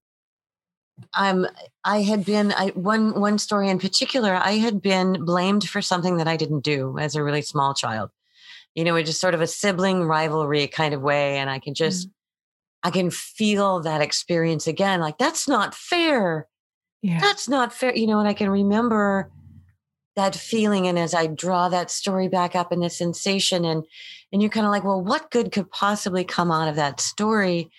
I'm 1.14 1.46
I 1.84 2.02
had 2.02 2.24
been 2.24 2.52
I 2.52 2.68
one 2.68 3.18
one 3.18 3.38
story 3.38 3.68
in 3.68 3.78
particular 3.78 4.34
I 4.34 4.52
had 4.52 4.82
been 4.82 5.24
blamed 5.24 5.68
for 5.68 5.82
something 5.82 6.16
that 6.18 6.28
I 6.28 6.36
didn't 6.36 6.60
do 6.60 6.98
as 6.98 7.14
a 7.14 7.22
really 7.22 7.42
small 7.42 7.74
child. 7.74 8.10
You 8.74 8.84
know, 8.84 8.96
it's 8.96 9.08
just 9.08 9.20
sort 9.20 9.34
of 9.34 9.40
a 9.40 9.46
sibling 9.46 10.04
rivalry 10.04 10.66
kind 10.68 10.94
of 10.94 11.02
way 11.02 11.38
and 11.38 11.50
I 11.50 11.58
can 11.58 11.74
just 11.74 12.08
mm. 12.08 12.12
I 12.82 12.90
can 12.90 13.10
feel 13.10 13.80
that 13.80 14.00
experience 14.00 14.66
again 14.66 15.00
like 15.00 15.18
that's 15.18 15.48
not 15.48 15.74
fair. 15.74 16.46
Yeah. 17.02 17.20
That's 17.20 17.48
not 17.48 17.72
fair, 17.72 17.94
you 17.94 18.06
know, 18.06 18.18
and 18.18 18.28
I 18.28 18.34
can 18.34 18.50
remember 18.50 19.30
that 20.16 20.34
feeling 20.34 20.88
and 20.88 20.98
as 20.98 21.14
I 21.14 21.28
draw 21.28 21.68
that 21.68 21.92
story 21.92 22.26
back 22.28 22.56
up 22.56 22.72
in 22.72 22.80
the 22.80 22.90
sensation 22.90 23.64
and 23.64 23.84
and 24.32 24.42
you're 24.42 24.50
kind 24.50 24.66
of 24.66 24.72
like, 24.72 24.84
well, 24.84 25.00
what 25.00 25.30
good 25.30 25.52
could 25.52 25.70
possibly 25.70 26.24
come 26.24 26.50
out 26.50 26.68
of 26.68 26.76
that 26.76 27.00
story? 27.00 27.70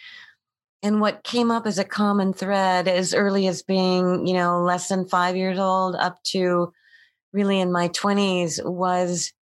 And 0.81 1.01
what 1.01 1.23
came 1.23 1.51
up 1.51 1.67
as 1.67 1.77
a 1.77 1.83
common 1.83 2.33
thread 2.33 2.87
as 2.87 3.13
early 3.13 3.47
as 3.47 3.61
being 3.61 4.25
you 4.25 4.33
know 4.33 4.61
less 4.61 4.87
than 4.87 5.07
five 5.07 5.35
years 5.35 5.59
old 5.59 5.95
up 5.95 6.21
to 6.23 6.73
really 7.33 7.59
in 7.59 7.71
my 7.71 7.89
20s 7.89 8.63
was 8.65 9.33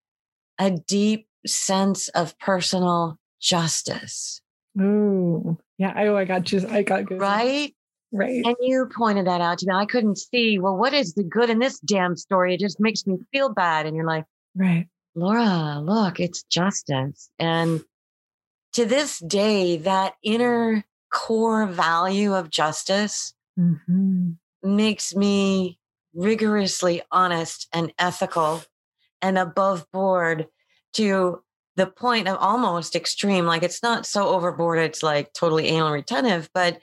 a 0.60 0.72
deep 0.72 1.28
sense 1.46 2.10
of 2.10 2.38
personal 2.40 3.18
justice. 3.40 4.42
Ooh. 4.80 5.58
Yeah 5.78 5.94
oh 5.96 6.16
i 6.16 6.26
got 6.26 6.44
just 6.44 6.68
i 6.68 6.84
got 6.84 7.06
good 7.06 7.20
right? 7.22 7.74
Right. 8.14 8.46
And 8.46 8.56
you 8.62 8.90
pointed 8.96 9.28
that 9.28 9.42
out 9.42 9.58
to 9.58 9.68
me. 9.68 9.74
I 9.74 9.86
couldn't 9.86 10.18
see 10.18 10.60
well 10.60 10.78
what 10.78 10.94
is 10.94 11.14
the 11.14 11.24
good 11.24 11.50
in 11.50 11.60
this 11.60 11.80
damn 11.80 12.16
story? 12.16 12.54
It 12.54 12.60
just 12.60 12.80
makes 12.80 13.06
me 13.06 13.18
feel 13.32 13.54
bad. 13.54 13.86
And 13.86 13.96
you're 13.96 14.06
like 14.08 14.26
right. 14.56 14.88
Laura 15.16 15.80
look 15.80 16.20
it's 16.20 16.44
justice. 16.44 17.30
And 17.38 17.84
to 18.74 18.86
this 18.86 19.20
day 19.20 19.78
that 19.78 20.14
inner 20.24 20.86
core 21.12 21.66
value 21.66 22.34
of 22.34 22.50
justice 22.50 23.34
mm-hmm. 23.58 24.32
makes 24.64 25.16
me 25.16 25.80
rigorously 26.14 27.02
honest 27.12 27.68
and 27.74 27.94
ethical 28.00 28.64
and 29.22 29.38
above 29.38 29.86
board 29.92 30.48
to 30.94 31.42
the 31.76 31.88
point 31.88 32.28
of 32.28 32.38
almost 32.40 32.96
extreme. 32.96 33.46
Like 33.46 33.64
it's 33.64 33.84
not 33.84 34.06
so 34.06 34.30
overboard, 34.30 34.80
it's 34.80 35.04
like 35.04 35.34
totally 35.34 35.68
anal 35.68 35.92
retentive, 35.92 36.50
but 36.54 36.80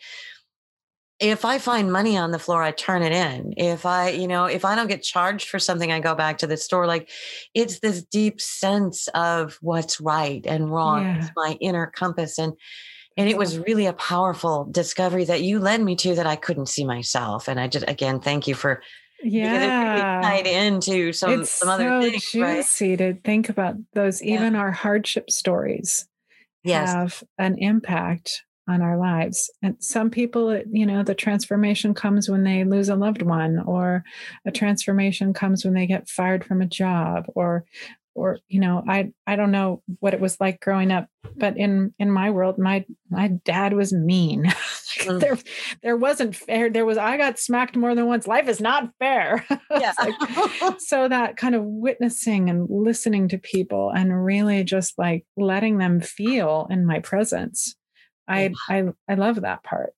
if 1.21 1.45
I 1.45 1.59
find 1.59 1.93
money 1.93 2.17
on 2.17 2.33
the 2.33 2.39
floor, 2.39 2.63
I 2.63 2.73
turn 2.73 3.03
it 3.03 3.13
in. 3.13 3.55
If 3.57 3.87
I, 3.87 4.11
you 4.11 4.27
know, 4.27 4.47
if 4.47 4.65
I 4.65 4.75
don't 4.75 4.89
get 4.89 5.03
charged 5.03 5.49
for 5.49 5.59
something, 5.59 5.93
I 5.93 6.01
go 6.01 6.15
back 6.15 6.39
to 6.39 6.47
the 6.47 6.57
store. 6.57 6.87
Like 6.87 7.09
it's 7.55 7.79
this 7.79 8.03
deep 8.03 8.41
sense 8.41 9.09
of 9.15 9.57
what's 9.61 10.01
right 10.01 10.45
and 10.45 10.71
wrong. 10.71 11.05
Yeah. 11.05 11.19
It's 11.19 11.31
my 11.37 11.57
inner 11.61 11.87
compass. 11.87 12.39
And 12.39 12.55
and 13.17 13.29
it 13.29 13.37
was 13.37 13.59
really 13.59 13.87
a 13.87 13.93
powerful 13.93 14.65
discovery 14.71 15.25
that 15.25 15.43
you 15.43 15.59
led 15.59 15.81
me 15.81 15.97
to 15.97 16.15
that 16.17 16.27
I 16.27 16.37
couldn't 16.37 16.67
see 16.67 16.85
myself. 16.85 17.49
And 17.49 17.61
I 17.61 17.69
just 17.69 17.89
again 17.89 18.21
thank 18.21 18.47
you 18.47 18.55
for 18.55 18.83
yeah 19.23 20.21
tied 20.23 20.47
into 20.47 21.13
some 21.13 21.43
it's 21.43 21.51
some 21.51 21.69
other 21.69 21.89
so 21.89 22.01
things. 22.03 22.31
Juicy 22.31 22.91
right? 22.91 22.99
to 22.99 23.15
think 23.23 23.49
about 23.49 23.77
those. 23.93 24.23
Even 24.23 24.57
our 24.57 24.73
hardship 24.73 25.31
stories 25.31 26.07
yes. 26.65 26.93
have 26.93 27.23
an 27.39 27.57
impact 27.59 28.43
on 28.67 28.81
our 28.81 28.97
lives. 28.97 29.51
And 29.63 29.77
some 29.79 30.11
people, 30.11 30.61
you 30.71 30.87
know, 30.87 31.03
the 31.03 31.15
transformation 31.15 31.93
comes 31.93 32.29
when 32.29 32.45
they 32.45 32.65
lose 32.65 32.89
a 32.89 32.97
loved 32.97 33.23
one, 33.23 33.61
or 33.61 34.05
a 34.47 34.51
transformation 34.51 35.35
comes 35.35 35.65
when 35.65 35.75
they 35.75 35.87
get 35.87 36.09
fired 36.09 36.45
from 36.45 36.63
a 36.63 36.67
job, 36.67 37.27
or 37.35 37.65
or 38.15 38.39
you 38.49 38.61
know 38.61 38.83
i 38.89 39.11
i 39.27 39.37
don't 39.37 39.51
know 39.51 39.83
what 40.01 40.15
it 40.15 40.21
was 40.21 40.39
like 40.41 40.61
growing 40.61 40.91
up 40.91 41.09
but 41.37 41.57
in 41.57 41.93
in 41.99 42.11
my 42.11 42.31
world 42.31 42.59
my 42.59 42.85
my 43.11 43.29
dad 43.45 43.73
was 43.73 43.93
mean. 43.93 44.53
Mm. 45.01 45.19
there 45.19 45.37
there 45.83 45.97
wasn't 45.97 46.37
fair 46.37 46.71
there 46.71 46.85
was 46.85 46.99
i 46.99 47.17
got 47.17 47.37
smacked 47.37 47.75
more 47.77 47.97
than 47.97 48.07
once. 48.07 48.29
Life 48.29 48.47
is 48.49 48.61
not 48.61 48.91
fair. 49.01 49.45
Yeah. 49.71 49.93
like, 49.99 50.79
so 50.79 51.09
that 51.09 51.37
kind 51.37 51.57
of 51.57 51.65
witnessing 51.65 52.49
and 52.49 52.69
listening 52.71 53.27
to 53.31 53.39
people 53.39 53.91
and 53.91 54.25
really 54.25 54.63
just 54.63 54.97
like 54.97 55.27
letting 55.37 55.79
them 55.79 56.01
feel 56.01 56.69
in 56.71 56.87
my 56.87 57.01
presence. 57.01 57.75
I 58.29 58.53
i 58.69 58.85
i 59.09 59.15
love 59.15 59.41
that 59.41 59.65
part 59.65 59.95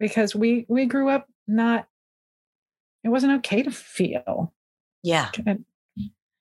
because 0.00 0.34
we 0.34 0.64
we 0.70 0.86
grew 0.86 1.10
up 1.10 1.26
not 1.46 1.86
it 3.04 3.10
wasn't 3.10 3.34
okay 3.40 3.62
to 3.62 3.70
feel. 3.70 4.54
Yeah 5.02 5.30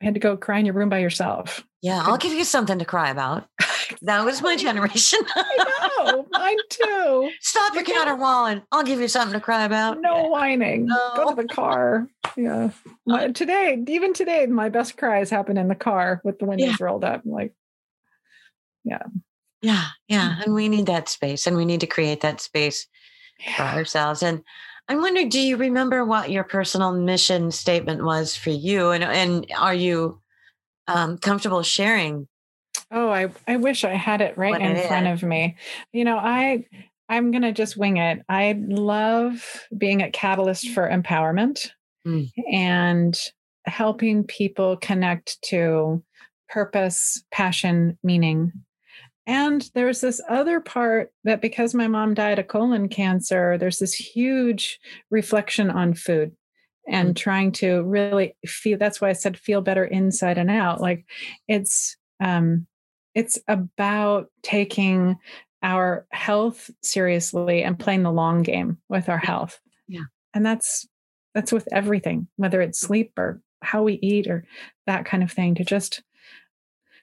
had 0.02 0.14
to 0.14 0.20
go 0.20 0.38
cry 0.38 0.60
in 0.60 0.66
your 0.66 0.76
room 0.76 0.90
by 0.90 1.00
yourself. 1.00 1.66
Yeah, 1.82 2.02
I'll 2.04 2.18
give 2.18 2.34
you 2.34 2.44
something 2.44 2.80
to 2.80 2.86
cry 2.86 3.10
about. 3.10 3.48
That 4.02 4.26
was 4.26 4.42
my 4.42 4.58
generation. 4.58 5.20
I 5.34 5.88
know, 5.98 6.26
mine 6.32 6.58
too. 6.70 7.32
Stop 7.42 7.74
your 7.74 7.86
counterwalling. 7.86 8.64
I'll 8.72 8.84
give 8.84 9.00
you 9.00 9.08
something 9.08 9.34
to 9.34 9.44
cry 9.44 9.64
about. 9.64 10.02
No 10.02 10.28
whining. 10.28 10.88
No. 10.88 11.14
Go 11.16 11.30
to 11.30 11.42
the 11.42 11.48
car. 11.48 12.08
Yeah. 12.36 12.72
My, 13.06 13.30
today, 13.30 13.82
even 13.88 14.14
today, 14.14 14.46
my 14.46 14.68
best 14.68 14.98
cries 14.98 15.30
happen 15.30 15.58
in 15.58 15.70
the 15.70 15.76
car 15.76 16.20
with 16.24 16.38
the 16.40 16.46
windows 16.46 16.76
yeah. 16.80 16.86
rolled 16.86 17.06
up. 17.06 17.22
I'm 17.24 17.32
like, 17.32 17.54
yeah. 18.84 19.04
Yeah. 19.62 19.86
Yeah. 20.08 20.36
Mm. 20.36 20.46
And 20.46 20.54
we 20.54 20.70
need 20.70 20.88
that 20.88 21.10
space 21.10 21.48
and 21.48 21.56
we 21.56 21.66
need 21.66 21.80
to 21.82 21.88
create 21.88 22.22
that 22.22 22.42
space 22.42 22.88
yeah. 23.40 23.56
for 23.56 23.78
ourselves. 23.78 24.22
And 24.22 24.44
I'm 24.90 25.02
wondering, 25.02 25.30
do 25.30 25.40
you 25.40 25.58
remember 25.58 26.06
what 26.06 26.32
your 26.32 26.44
personal 26.44 26.94
mission 26.94 27.52
statement 27.52 28.04
was 28.04 28.36
for 28.36 28.52
you? 28.52 28.92
And, 28.92 29.04
and 29.04 29.46
are 29.58 29.74
you 29.74 30.22
um, 30.88 31.18
comfortable 31.18 31.64
sharing? 31.64 32.28
Oh, 32.90 33.10
I, 33.10 33.30
I 33.48 33.58
wish 33.58 33.84
I 33.84 33.96
had 33.96 34.22
it 34.22 34.38
right 34.38 34.60
in 34.60 34.78
it 34.78 34.88
front 34.88 35.08
is. 35.08 35.22
of 35.22 35.28
me. 35.28 35.58
You 35.92 36.06
know, 36.06 36.18
I 36.18 36.66
I'm 37.10 37.32
gonna 37.32 37.52
just 37.52 37.78
wing 37.78 37.98
it. 37.98 38.22
I 38.30 38.58
love 38.68 39.66
being 39.78 40.02
a 40.02 40.12
catalyst 40.12 40.70
for 40.70 40.90
empowerment 40.90 41.70
mm. 42.06 42.30
and 42.52 43.18
helping 43.66 44.24
people 44.24 44.78
connect 44.78 45.42
to 45.44 46.04
purpose, 46.50 47.24
passion, 47.32 47.98
meaning, 48.04 48.54
and 49.28 49.70
there's 49.76 50.00
this 50.00 50.22
other 50.30 50.62
part 50.62 51.12
that 51.26 51.42
because 51.42 51.76
my 51.76 51.90
mom 51.90 52.14
died 52.14 52.40
of 52.40 52.48
colon 52.48 52.88
cancer, 52.88 53.58
there's 53.58 53.78
this 53.78 53.94
huge 53.94 54.80
reflection 55.12 55.70
on 55.70 55.94
food 55.94 56.32
and 56.88 57.10
mm-hmm. 57.10 57.14
trying 57.14 57.52
to 57.52 57.84
really 57.84 58.38
feel 58.46 58.78
that's 58.78 59.02
why 59.02 59.10
I 59.10 59.14
said 59.14 59.38
feel 59.38 59.60
better 59.60 59.84
inside 59.84 60.38
and 60.38 60.50
out. 60.50 60.80
Like 60.80 61.06
it's 61.48 61.98
um 62.24 62.68
it's 63.14 63.38
about 63.50 64.28
taking 64.44 65.18
our 65.62 66.06
health 66.12 66.70
seriously 66.82 67.64
and 67.64 67.78
playing 67.78 68.04
the 68.04 68.12
long 68.12 68.44
game 68.44 68.78
with 68.88 69.10
our 69.10 69.18
health. 69.18 69.60
Yeah. 69.90 70.06
And 70.34 70.46
that's 70.46 70.88
that's 71.36 71.52
with 71.52 71.68
everything, 71.74 72.28
whether 72.38 72.62
it's 72.62 72.80
sleep 72.80 73.12
or 73.18 73.42
how 73.62 73.84
we 73.84 74.00
eat 74.02 74.28
or 74.28 74.46
that 74.86 75.04
kind 75.04 75.22
of 75.22 75.32
thing 75.32 75.56
to 75.56 75.66
just 75.66 76.02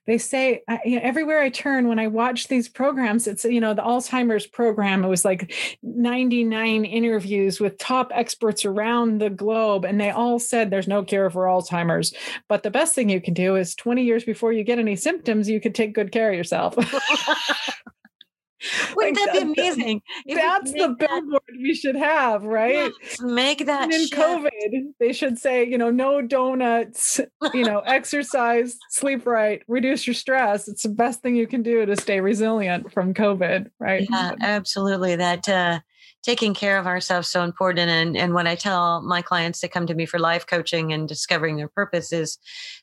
they 0.07 0.19
say 0.19 0.63
you 0.85 0.97
know, 0.97 1.03
everywhere 1.03 1.41
I 1.41 1.49
turn 1.49 1.89
when 1.89 1.99
I 1.99 2.09
watch 2.09 2.49
these 2.49 2.69
programs, 2.69 3.27
it's 3.27 3.45
you 3.45 3.61
know 3.61 3.75
the 3.75 3.83
Alzheimer's 3.83 4.47
program. 4.47 5.05
It 5.05 5.09
was 5.09 5.25
like 5.25 5.53
99 5.83 6.85
interviews 6.85 7.61
with 7.61 7.79
top 7.79 8.11
experts 8.15 8.65
around 8.65 9.21
the 9.21 9.31
globe, 9.31 9.85
and 9.85 10.01
they 10.01 10.11
all 10.11 10.39
said 10.39 10.71
there's 10.71 10.89
no 10.89 11.03
cure 11.03 11.31
for 11.31 11.45
Alzheimer's. 11.45 12.15
But 12.49 12.63
the 12.63 12.71
best 12.71 12.95
thing 12.95 13.09
you 13.09 13.21
can 13.21 13.35
do 13.35 13.57
is 13.57 13.75
20 13.75 14.03
years 14.03 14.25
before 14.25 14.53
you 14.53 14.65
get 14.65 14.79
any 14.79 14.97
symptoms, 14.97 15.49
you 15.49 15.61
could 15.61 15.75
take 15.75 15.95
good 15.95 16.13
care 16.13 16.31
of 16.31 16.37
yourself. 16.37 16.77
Wouldn't 18.97 19.17
that, 19.17 19.33
that 19.33 19.55
be 19.55 19.61
amazing? 19.61 20.03
that's 20.27 20.73
the 20.73 20.95
billboard 20.99 21.43
that, 21.49 21.59
we 21.59 21.75
should 21.75 21.97
have, 21.97 22.45
right? 22.45 22.91
Make 23.21 23.67
that. 23.67 23.85
And 23.85 23.95
in 23.95 24.01
shift. 24.01 24.15
COVID, 24.15 24.93
they 25.01 25.13
should 25.13 25.39
say, 25.39 25.67
you 25.67 25.79
know, 25.79 25.91
no 25.91 26.23
donuts, 26.23 27.21
you 27.53 27.65
know, 27.65 27.79
exercise, 27.87 28.77
sleep 28.91 29.27
right, 29.27 29.63
reduce 29.69 30.07
your 30.07 30.15
stress. 30.15 30.69
It's 30.69 30.83
the 30.83 30.89
best 30.89 31.21
thing 31.21 31.37
you 31.37 31.47
can 31.47 31.63
do 31.63 31.85
to 31.85 31.97
stay 31.97 32.21
resilient 32.21 32.93
from 32.93 33.15
COVID, 33.15 33.71
right? 33.79 34.07
Yeah, 34.09 34.35
absolutely. 34.41 35.17
That 35.17 35.49
uh, 35.49 35.81
taking 36.25 36.55
care 36.55 36.79
of 36.79 36.87
ourselves 36.87 37.29
so 37.29 37.45
important 37.45 37.91
and 37.91 38.17
and 38.17 38.33
what 38.35 38.47
i 38.47 38.55
tell 38.55 39.03
my 39.03 39.21
clients 39.21 39.61
to 39.61 39.69
come 39.69 39.87
to 39.87 39.95
me 39.95 40.07
for 40.07 40.19
life 40.19 40.47
coaching 40.47 40.93
and 40.93 41.07
discovering 41.07 41.57
their 41.57 41.69
purpose 41.69 42.13
is 42.13 42.39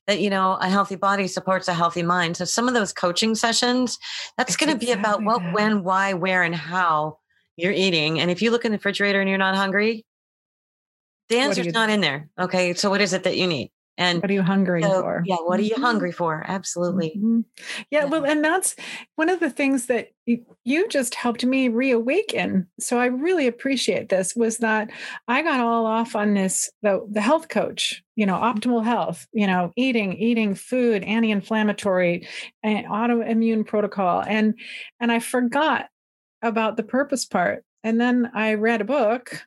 that 0.07 0.19
you 0.19 0.29
know 0.29 0.57
a 0.61 0.69
healthy 0.69 0.95
body 0.95 1.27
supports 1.27 1.67
a 1.67 1.73
healthy 1.73 2.03
mind. 2.03 2.37
So 2.37 2.45
some 2.45 2.67
of 2.67 2.73
those 2.73 2.93
coaching 2.93 3.35
sessions 3.35 3.97
that's 4.37 4.57
going 4.57 4.69
to 4.69 4.75
exactly 4.75 4.95
be 4.95 4.99
about 4.99 5.23
what 5.23 5.41
that. 5.41 5.53
when 5.53 5.83
why 5.83 6.13
where 6.13 6.43
and 6.43 6.55
how 6.55 7.19
you're 7.57 7.71
eating. 7.71 8.19
And 8.19 8.31
if 8.31 8.41
you 8.41 8.51
look 8.51 8.65
in 8.65 8.71
the 8.71 8.77
refrigerator 8.77 9.19
and 9.19 9.29
you're 9.29 9.37
not 9.37 9.55
hungry 9.55 10.05
the 11.29 11.37
answer's 11.37 11.73
not 11.73 11.89
in 11.89 12.01
there 12.01 12.29
okay? 12.39 12.73
So 12.73 12.89
what 12.89 13.01
is 13.01 13.13
it 13.13 13.23
that 13.23 13.37
you 13.37 13.47
need 13.47 13.71
and 13.97 14.21
what 14.21 14.31
are 14.31 14.33
you 14.33 14.41
hungry 14.41 14.81
so, 14.83 15.01
for? 15.01 15.23
Yeah, 15.25 15.37
what 15.37 15.59
are 15.59 15.63
you 15.63 15.71
mm-hmm. 15.71 15.83
hungry 15.83 16.11
for? 16.11 16.43
Absolutely. 16.47 17.13
Mm-hmm. 17.17 17.41
Yeah, 17.91 18.05
well, 18.05 18.25
and 18.25 18.43
that's 18.43 18.75
one 19.15 19.29
of 19.29 19.39
the 19.39 19.49
things 19.49 19.87
that 19.87 20.09
you 20.25 20.87
just 20.87 21.15
helped 21.15 21.43
me 21.43 21.67
reawaken. 21.67 22.67
So 22.79 22.99
I 22.99 23.07
really 23.07 23.47
appreciate 23.47 24.09
this 24.09 24.35
was 24.35 24.59
that 24.59 24.89
I 25.27 25.41
got 25.41 25.59
all 25.59 25.85
off 25.85 26.15
on 26.15 26.33
this 26.33 26.69
the 26.81 27.05
the 27.11 27.21
health 27.21 27.49
coach, 27.49 28.03
you 28.15 28.25
know, 28.25 28.35
optimal 28.35 28.83
health, 28.83 29.27
you 29.33 29.47
know, 29.47 29.71
eating, 29.75 30.13
eating 30.13 30.55
food, 30.55 31.03
anti-inflammatory, 31.03 32.27
and 32.63 32.85
autoimmune 32.85 33.65
protocol 33.65 34.23
and 34.25 34.59
and 34.99 35.11
I 35.11 35.19
forgot 35.19 35.87
about 36.41 36.77
the 36.77 36.83
purpose 36.83 37.25
part. 37.25 37.63
And 37.83 37.99
then 37.99 38.31
I 38.33 38.55
read 38.55 38.81
a 38.81 38.85
book 38.85 39.43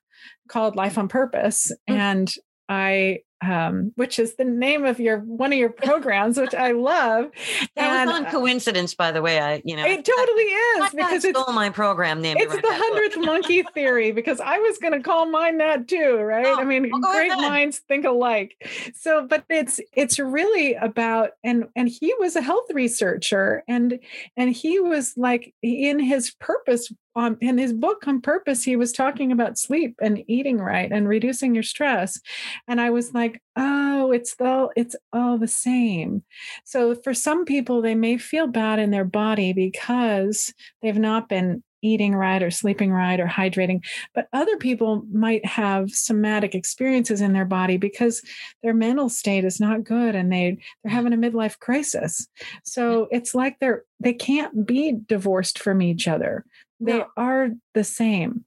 called 0.48 0.76
Life 0.76 0.98
on 0.98 1.08
Purpose 1.08 1.72
mm-hmm. 1.88 2.00
and 2.00 2.34
I 2.68 3.20
um, 3.48 3.92
which 3.96 4.18
is 4.18 4.36
the 4.36 4.44
name 4.44 4.84
of 4.84 5.00
your 5.00 5.18
one 5.18 5.52
of 5.52 5.58
your 5.58 5.68
programs, 5.84 6.38
which 6.38 6.54
I 6.54 6.72
love. 6.72 7.30
That 7.76 7.84
and, 7.84 8.10
was 8.10 8.20
on 8.20 8.26
coincidence, 8.26 8.94
by 8.94 9.12
the 9.12 9.22
way. 9.22 9.40
I, 9.40 9.62
you 9.64 9.76
know, 9.76 9.84
it 9.84 10.04
totally 10.04 10.42
is 10.42 10.90
because 10.90 11.24
it's 11.24 11.38
my 11.52 11.70
program 11.70 12.20
name. 12.20 12.36
It's 12.38 12.54
the 12.54 12.62
hundredth 12.64 13.18
monkey 13.18 13.62
theory 13.74 14.12
because 14.12 14.40
I 14.40 14.58
was 14.58 14.78
going 14.78 14.92
to 14.92 15.00
call 15.00 15.26
mine 15.26 15.58
that 15.58 15.88
too, 15.88 16.16
right? 16.16 16.46
Oh, 16.46 16.60
I 16.60 16.64
mean, 16.64 16.90
well, 16.90 17.12
great 17.12 17.32
ahead. 17.32 17.42
minds 17.42 17.78
think 17.88 18.04
alike. 18.04 18.56
So, 18.94 19.26
but 19.26 19.44
it's 19.48 19.80
it's 19.92 20.18
really 20.18 20.74
about 20.74 21.30
and 21.42 21.64
and 21.76 21.88
he 21.88 22.14
was 22.18 22.36
a 22.36 22.42
health 22.42 22.70
researcher 22.72 23.62
and 23.68 23.98
and 24.36 24.52
he 24.52 24.80
was 24.80 25.14
like 25.16 25.54
in 25.62 25.98
his 25.98 26.32
purpose 26.40 26.92
um, 27.16 27.36
in 27.40 27.58
his 27.58 27.72
book 27.72 28.06
on 28.06 28.20
purpose 28.20 28.64
he 28.64 28.76
was 28.76 28.92
talking 28.92 29.32
about 29.32 29.58
sleep 29.58 29.96
and 30.00 30.24
eating 30.26 30.58
right 30.58 30.90
and 30.90 31.08
reducing 31.08 31.54
your 31.54 31.62
stress. 31.62 32.20
And 32.68 32.80
i 32.80 32.90
was 32.90 33.12
like 33.14 33.40
oh 33.56 34.12
it's 34.12 34.34
the 34.36 34.68
it's 34.76 34.96
all 35.12 35.38
the 35.38 35.48
same. 35.48 36.22
So 36.64 36.94
for 36.94 37.14
some 37.14 37.44
people 37.44 37.82
they 37.82 37.94
may 37.94 38.18
feel 38.18 38.46
bad 38.46 38.78
in 38.78 38.90
their 38.90 39.04
body 39.04 39.52
because 39.52 40.52
they've 40.82 40.98
not 40.98 41.28
been 41.28 41.62
eating 41.84 42.14
right 42.14 42.42
or 42.42 42.50
sleeping 42.50 42.90
right 42.90 43.20
or 43.20 43.26
hydrating. 43.26 43.84
But 44.14 44.28
other 44.32 44.56
people 44.56 45.04
might 45.12 45.44
have 45.44 45.90
somatic 45.90 46.54
experiences 46.54 47.20
in 47.20 47.34
their 47.34 47.44
body 47.44 47.76
because 47.76 48.22
their 48.62 48.74
mental 48.74 49.10
state 49.10 49.44
is 49.44 49.60
not 49.60 49.84
good 49.84 50.14
and 50.14 50.32
they 50.32 50.56
they're 50.82 50.92
having 50.92 51.12
a 51.12 51.16
midlife 51.16 51.58
crisis. 51.58 52.26
So 52.64 53.08
it's 53.10 53.34
like 53.34 53.58
they're 53.60 53.84
they 54.00 54.14
can't 54.14 54.66
be 54.66 54.96
divorced 55.06 55.58
from 55.58 55.82
each 55.82 56.08
other 56.08 56.44
they 56.80 56.98
no. 56.98 57.06
are 57.16 57.50
the 57.74 57.84
same. 57.84 58.44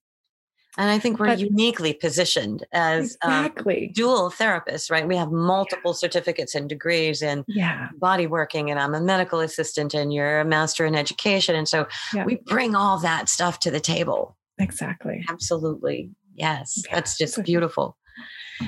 And 0.80 0.92
I 0.92 1.00
think 1.00 1.20
we're 1.20 1.28
but, 1.28 1.40
uniquely 1.40 1.94
positioned 1.94 2.64
as 2.72 3.18
um, 3.24 3.46
exactly. 3.46 3.88
um, 3.88 3.94
dual 3.94 4.30
therapists, 4.30 4.92
right? 4.92 5.08
We 5.08 5.16
have 5.16 5.32
multiple 5.32 5.92
yeah. 5.92 5.98
certificates 5.98 6.54
and 6.54 6.70
degrees 6.70 7.24
in 7.24 7.44
yeah. 7.48 7.90
body 7.98 8.28
working, 8.28 8.70
and 8.70 8.80
I'm 8.80 8.94
a 8.94 9.02
medical 9.02 9.40
assistant, 9.40 9.96
and 9.96 10.14
you're 10.14 10.40
a 10.40 10.46
master 10.46 10.86
in 10.86 10.94
education. 10.94 11.56
And 11.56 11.68
so 11.68 11.88
yeah. 12.14 12.26
we 12.26 12.36
bring 12.46 12.76
all 12.76 13.00
that 13.00 13.28
stuff 13.28 13.60
to 13.62 13.72
the 13.72 13.80
table. 13.80 14.38
Exactly. 14.60 15.26
Absolutely. 15.28 16.12
Yes. 16.36 16.84
That's 16.92 17.18
just 17.18 17.44
beautiful. 17.44 17.98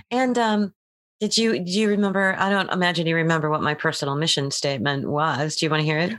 And 0.10 0.38
um, 0.38 0.74
did 1.20 1.38
you 1.38 1.60
do 1.60 1.72
you 1.72 1.90
remember? 1.90 2.36
I 2.40 2.50
don't 2.50 2.72
imagine 2.72 3.06
you 3.06 3.16
remember 3.16 3.50
what 3.50 3.62
my 3.62 3.74
personal 3.76 4.16
mission 4.16 4.52
statement 4.52 5.08
was. 5.08 5.58
Do 5.58 5.66
you 5.66 5.70
want 5.70 5.82
to 5.82 5.86
hear 5.86 6.00
it? 6.00 6.14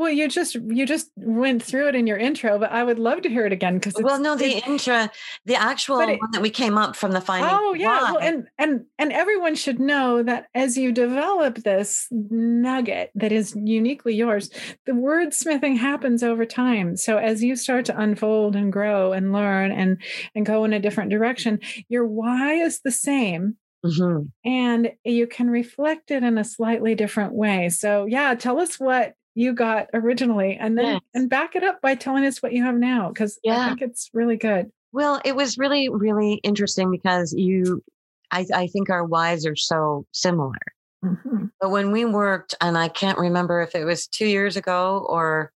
Well, 0.00 0.08
you 0.08 0.28
just 0.28 0.54
you 0.54 0.86
just 0.86 1.10
went 1.14 1.62
through 1.62 1.88
it 1.88 1.94
in 1.94 2.06
your 2.06 2.16
intro, 2.16 2.58
but 2.58 2.72
I 2.72 2.82
would 2.82 2.98
love 2.98 3.20
to 3.20 3.28
hear 3.28 3.44
it 3.44 3.52
again 3.52 3.74
because 3.74 3.96
well, 4.02 4.18
no, 4.18 4.34
the 4.34 4.66
intro, 4.66 5.10
the 5.44 5.56
actual 5.56 6.00
it, 6.00 6.18
one 6.18 6.30
that 6.30 6.40
we 6.40 6.48
came 6.48 6.78
up 6.78 6.96
from 6.96 7.12
the 7.12 7.20
finding. 7.20 7.50
Oh 7.52 7.74
yeah, 7.74 8.12
well, 8.12 8.18
and 8.18 8.48
and 8.56 8.86
and 8.98 9.12
everyone 9.12 9.56
should 9.56 9.78
know 9.78 10.22
that 10.22 10.46
as 10.54 10.78
you 10.78 10.90
develop 10.90 11.56
this 11.56 12.06
nugget 12.10 13.10
that 13.14 13.30
is 13.30 13.54
uniquely 13.54 14.14
yours, 14.14 14.48
the 14.86 14.92
wordsmithing 14.92 15.76
happens 15.76 16.22
over 16.22 16.46
time. 16.46 16.96
So 16.96 17.18
as 17.18 17.44
you 17.44 17.54
start 17.54 17.84
to 17.84 18.00
unfold 18.00 18.56
and 18.56 18.72
grow 18.72 19.12
and 19.12 19.34
learn 19.34 19.70
and 19.70 20.00
and 20.34 20.46
go 20.46 20.64
in 20.64 20.72
a 20.72 20.80
different 20.80 21.10
direction, 21.10 21.58
your 21.90 22.06
why 22.06 22.54
is 22.54 22.80
the 22.80 22.90
same, 22.90 23.58
Mm-hmm. 23.84 24.26
And 24.44 24.92
you 25.04 25.26
can 25.26 25.48
reflect 25.48 26.10
it 26.10 26.22
in 26.22 26.36
a 26.36 26.44
slightly 26.44 26.94
different 26.94 27.32
way. 27.32 27.70
So, 27.70 28.04
yeah, 28.04 28.34
tell 28.34 28.60
us 28.60 28.78
what 28.78 29.14
you 29.40 29.54
got 29.54 29.88
originally 29.94 30.58
and 30.60 30.76
then 30.76 30.84
yes. 30.84 31.00
and 31.14 31.30
back 31.30 31.56
it 31.56 31.64
up 31.64 31.80
by 31.80 31.94
telling 31.94 32.26
us 32.26 32.42
what 32.42 32.52
you 32.52 32.62
have 32.62 32.74
now 32.74 33.08
because 33.08 33.38
yeah. 33.42 33.58
I 33.58 33.68
think 33.68 33.80
it's 33.80 34.10
really 34.12 34.36
good. 34.36 34.70
Well, 34.92 35.20
it 35.24 35.34
was 35.34 35.56
really, 35.56 35.88
really 35.88 36.34
interesting 36.42 36.90
because 36.90 37.32
you 37.32 37.82
I, 38.30 38.46
I 38.54 38.66
think 38.66 38.90
our 38.90 39.04
whys 39.04 39.46
are 39.46 39.56
so 39.56 40.06
similar. 40.12 40.58
Mm-hmm. 41.02 41.46
But 41.58 41.70
when 41.70 41.90
we 41.90 42.04
worked, 42.04 42.54
and 42.60 42.76
I 42.76 42.88
can't 42.88 43.18
remember 43.18 43.62
if 43.62 43.74
it 43.74 43.84
was 43.84 44.06
two 44.06 44.26
years 44.26 44.56
ago 44.56 45.06
or 45.08 45.52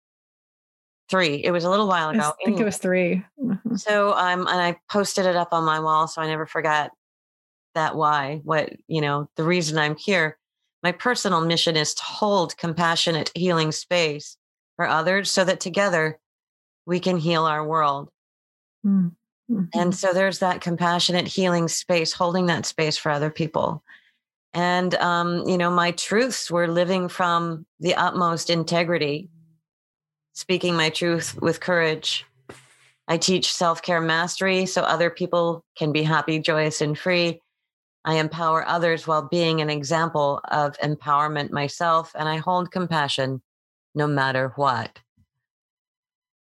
three, 1.10 1.44
it 1.44 1.52
was 1.52 1.66
a 1.66 1.70
little 1.70 1.88
while 1.88 2.10
ago. 2.10 2.20
I 2.20 2.24
think 2.24 2.48
anyway. 2.48 2.62
it 2.62 2.66
was 2.66 2.78
3 2.78 3.26
mm-hmm. 3.44 3.76
So 3.76 4.14
um, 4.14 4.48
and 4.48 4.62
I 4.62 4.78
posted 4.90 5.26
it 5.26 5.36
up 5.36 5.50
on 5.52 5.66
my 5.66 5.82
wall, 5.82 6.08
so 6.08 6.22
I 6.22 6.28
never 6.28 6.46
forgot 6.46 6.92
that 7.76 7.96
why, 7.96 8.40
what 8.46 8.72
you 8.88 9.02
know, 9.02 9.28
the 9.36 9.44
reason 9.44 9.78
I'm 9.78 9.98
here 9.98 10.38
my 10.84 10.92
personal 10.92 11.42
mission 11.42 11.78
is 11.78 11.94
to 11.96 12.04
hold 12.04 12.58
compassionate 12.58 13.32
healing 13.34 13.72
space 13.72 14.38
for 14.76 14.88
others 14.88 15.32
so 15.32 15.44
that 15.46 15.62
together 15.62 16.20
we 16.86 17.00
can 17.00 17.18
heal 17.18 17.46
our 17.46 17.66
world. 17.66 18.10
Mm-hmm. 18.86 19.64
And 19.74 19.96
so 19.96 20.14
there's 20.14 20.40
that 20.40 20.62
compassionate 20.62 21.28
healing 21.28 21.68
space, 21.70 22.12
holding 22.12 22.48
that 22.48 22.66
space 22.66 22.98
for 22.98 23.12
other 23.12 23.30
people. 23.30 23.84
And, 24.54 24.94
um, 24.96 25.48
you 25.48 25.58
know, 25.58 25.72
my 25.72 25.92
truths 25.92 26.52
were 26.52 26.68
living 26.68 27.08
from 27.08 27.66
the 27.80 27.96
utmost 27.96 28.50
integrity, 28.50 29.30
speaking 30.34 30.76
my 30.76 30.90
truth 30.90 31.40
with 31.42 31.60
courage. 31.60 32.26
I 33.08 33.18
teach 33.18 33.52
self 33.52 33.82
care 33.82 34.02
mastery 34.02 34.66
so 34.66 34.82
other 34.82 35.10
people 35.10 35.64
can 35.78 35.92
be 35.92 36.04
happy, 36.04 36.40
joyous, 36.40 36.82
and 36.82 36.98
free. 36.98 37.42
I 38.06 38.16
empower 38.16 38.68
others 38.68 39.08
while 39.08 39.28
being 39.30 39.62
an 39.62 39.70
example 39.70 40.42
of 40.52 40.78
empowerment 40.80 41.52
myself, 41.52 42.12
and 42.16 42.28
I 42.28 42.38
hold 42.38 42.72
compassion 42.72 43.42
no 43.96 44.08
matter 44.08 44.54
what. 44.56 45.00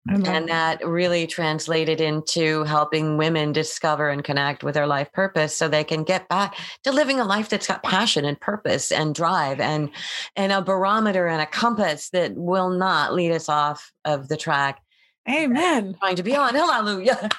And 0.10 0.50
that 0.50 0.86
really 0.86 1.28
translated 1.28 2.02
into 2.02 2.64
helping 2.64 3.18
women 3.18 3.52
discover 3.52 4.10
and 4.10 4.24
connect 4.24 4.64
with 4.64 4.74
their 4.74 4.88
life 4.88 5.14
purpose 5.14 5.56
so 5.56 5.68
they 5.68 5.84
can 5.84 6.04
get 6.04 6.28
back 6.28 6.58
to 6.84 6.92
living 6.92 7.20
a 7.20 7.24
life 7.24 7.50
that's 7.50 7.68
got 7.68 7.84
passion 7.84 8.26
and 8.26 8.40
purpose 8.40 8.92
and 8.92 9.14
drive 9.14 9.60
and 9.60 9.92
and 10.36 10.52
a 10.52 10.62
barometer 10.64 11.28
and 11.28 11.40
a 11.40 11.46
compass 11.46 12.10
that 12.10 12.36
will 12.36 12.72
not 12.72 13.14
lead 13.14 13.32
us 13.32 13.48
off 13.48 13.92
of 14.04 14.28
the 14.28 14.38
track 14.38 14.82
Amen. 15.30 15.96
Trying 16.00 16.16
to 16.16 16.24
be 16.24 16.36
on. 16.36 16.56
Hallelujah. 16.56 17.30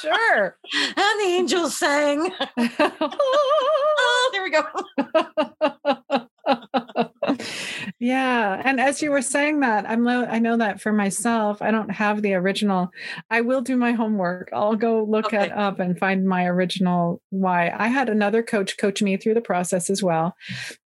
sure. 0.00 0.56
and 0.74 1.20
the 1.20 1.26
angels 1.26 1.76
sang. 1.76 2.30
oh, 2.80 4.30
there 4.32 4.42
we 4.42 4.50
go. 4.50 4.64
yeah, 7.98 8.62
and 8.64 8.80
as 8.80 9.02
you 9.02 9.10
were 9.10 9.20
saying 9.22 9.60
that, 9.60 9.88
I'm 9.88 10.02
lo- 10.02 10.26
I 10.28 10.38
know 10.38 10.56
that 10.56 10.80
for 10.80 10.92
myself, 10.92 11.60
I 11.60 11.70
don't 11.70 11.90
have 11.90 12.22
the 12.22 12.34
original. 12.34 12.90
I 13.30 13.42
will 13.42 13.60
do 13.60 13.76
my 13.76 13.92
homework. 13.92 14.48
I'll 14.52 14.76
go 14.76 15.04
look 15.04 15.26
okay. 15.26 15.44
it 15.46 15.52
up 15.52 15.80
and 15.80 15.98
find 15.98 16.26
my 16.26 16.46
original 16.46 17.20
why. 17.30 17.70
I 17.76 17.88
had 17.88 18.08
another 18.08 18.42
coach 18.42 18.78
coach 18.78 19.02
me 19.02 19.18
through 19.18 19.34
the 19.34 19.40
process 19.42 19.90
as 19.90 20.02
well, 20.02 20.34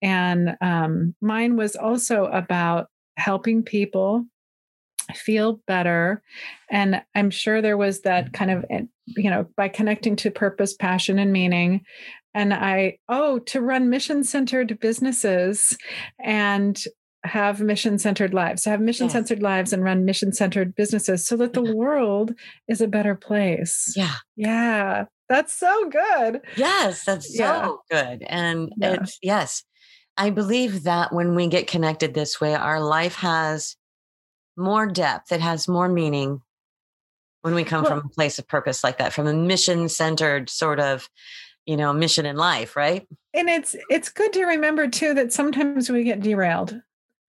and 0.02 0.58
um, 0.60 1.16
mine 1.22 1.56
was 1.56 1.78
also 1.78 2.26
about 2.26 2.88
helping 3.18 3.64
people 3.64 4.26
feel 5.12 5.62
better 5.68 6.22
and 6.70 7.02
i'm 7.16 7.30
sure 7.30 7.62
there 7.62 7.78
was 7.78 8.02
that 8.02 8.34
kind 8.34 8.52
of 8.52 8.66
eh, 8.70 8.82
you 9.08 9.30
know 9.30 9.46
by 9.56 9.68
connecting 9.68 10.16
to 10.16 10.32
purpose 10.32 10.74
passion 10.74 11.20
and 11.20 11.32
meaning 11.32 11.82
and 12.34 12.54
i 12.54 12.98
oh 13.10 13.40
to 13.40 13.62
run 13.62 13.90
mission 13.90 14.24
centered 14.24 14.80
businesses 14.80 15.78
and 16.20 16.84
have 17.24 17.62
mission 17.62 18.00
centered 18.00 18.34
lives, 18.34 18.64
to 18.64 18.70
have 18.72 18.82
mission 18.82 19.10
centered 19.10 19.42
lives 19.42 19.74
and 19.74 19.84
run 19.84 20.06
mission 20.06 20.34
centered 20.34 20.76
businesses 20.76 21.26
so 21.26 21.38
that 21.38 21.54
the 21.54 21.76
world 21.76 22.34
is 22.68 22.82
a 22.82 22.88
better 22.88 23.16
place. 23.16 23.94
Yeah. 23.96 24.16
Yeah. 24.36 25.06
That's 25.30 25.54
so 25.54 25.90
good. 25.90 26.42
Yes, 26.58 27.06
that's 27.06 27.38
so 27.38 27.44
yeah. 27.44 27.72
good. 27.90 28.24
And 28.28 28.72
yeah. 28.78 28.94
it's, 28.94 29.20
yes, 29.22 29.64
I 30.18 30.30
believe 30.30 30.84
that 30.84 31.14
when 31.14 31.36
we 31.36 31.48
get 31.48 31.68
connected 31.68 32.14
this 32.14 32.42
way, 32.42 32.54
our 32.54 32.82
life 32.82 33.16
has 33.16 33.76
more 34.58 34.88
depth, 34.88 35.32
it 35.32 35.42
has 35.42 35.68
more 35.68 35.88
meaning 35.88 36.42
when 37.42 37.56
we 37.56 37.64
come 37.64 37.84
well, 37.84 38.00
from 38.00 38.06
a 38.06 38.10
place 38.10 38.38
of 38.40 38.48
purpose 38.48 38.84
like 38.84 38.98
that, 39.00 39.14
from 39.14 39.28
a 39.28 39.34
mission 39.34 39.90
centered 39.90 40.50
sort 40.50 40.80
of 40.80 41.10
you 41.66 41.78
know 41.78 41.94
mission 41.94 42.26
in 42.26 42.36
life 42.36 42.76
right? 42.76 43.08
And 43.34 43.50
it's 43.50 43.76
it's 43.90 44.10
good 44.10 44.34
to 44.34 44.46
remember 44.46 44.88
too 44.88 45.14
that 45.14 45.34
sometimes 45.34 45.90
we 45.90 46.04
get 46.04 46.22
derailed. 46.22 46.82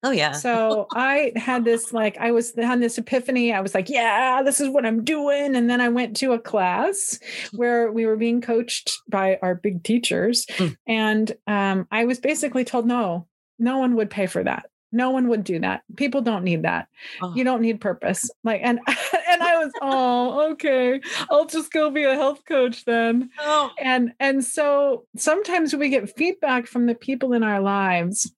Oh 0.05 0.11
yeah. 0.11 0.33
So 0.33 0.89
i 0.95 1.33
had 1.37 1.65
this 1.65 1.93
like 1.93 2.19
i 2.19 2.33
was 2.33 2.53
on 2.59 2.81
this 2.81 2.99
epiphany 2.99 3.53
i 3.53 3.61
was 3.61 3.75
like 3.75 3.89
yeah 3.89 4.43
this 4.43 4.61
is 4.61 4.69
what 4.69 4.85
i'm 4.85 5.05
doing 5.05 5.55
and 5.55 5.71
then 5.71 5.81
i 5.81 5.89
went 5.89 6.17
to 6.17 6.33
a 6.33 6.39
class 6.39 7.19
where 7.53 7.91
we 7.91 8.05
were 8.05 8.17
being 8.17 8.41
coached 8.41 8.99
by 9.09 9.39
our 9.43 9.55
big 9.55 9.85
teachers 9.85 10.45
mm. 10.47 10.77
and 10.87 11.37
um, 11.47 11.87
i 11.91 12.05
was 12.05 12.19
basically 12.19 12.65
told 12.65 12.87
no 12.87 13.27
no 13.59 13.79
one 13.79 13.95
would 13.95 14.11
pay 14.11 14.27
for 14.27 14.43
that 14.43 14.67
no 14.93 15.11
one 15.11 15.29
would 15.29 15.43
do 15.43 15.59
that. 15.61 15.83
People 15.97 16.21
don't 16.21 16.45
need 16.45 16.63
that. 16.63 16.89
Oh. 17.21 17.35
you 17.35 17.45
don't 17.45 17.63
need 17.63 17.81
purpose. 17.81 18.31
Like 18.45 18.61
and 18.63 18.79
and 18.87 19.43
i 19.43 19.57
was 19.57 19.73
oh 19.81 20.51
okay. 20.53 21.01
I'll 21.31 21.47
just 21.47 21.73
go 21.73 21.91
be 21.91 22.05
a 22.05 22.15
health 22.15 22.45
coach 22.47 22.85
then. 22.85 23.31
Oh. 23.41 23.71
and 23.81 24.13
and 24.21 24.45
so 24.45 25.07
sometimes 25.17 25.75
we 25.75 25.89
get 25.89 26.15
feedback 26.17 26.67
from 26.67 26.87
the 26.87 26.95
people 26.95 27.33
in 27.33 27.43
our 27.43 27.61
lives. 27.61 28.31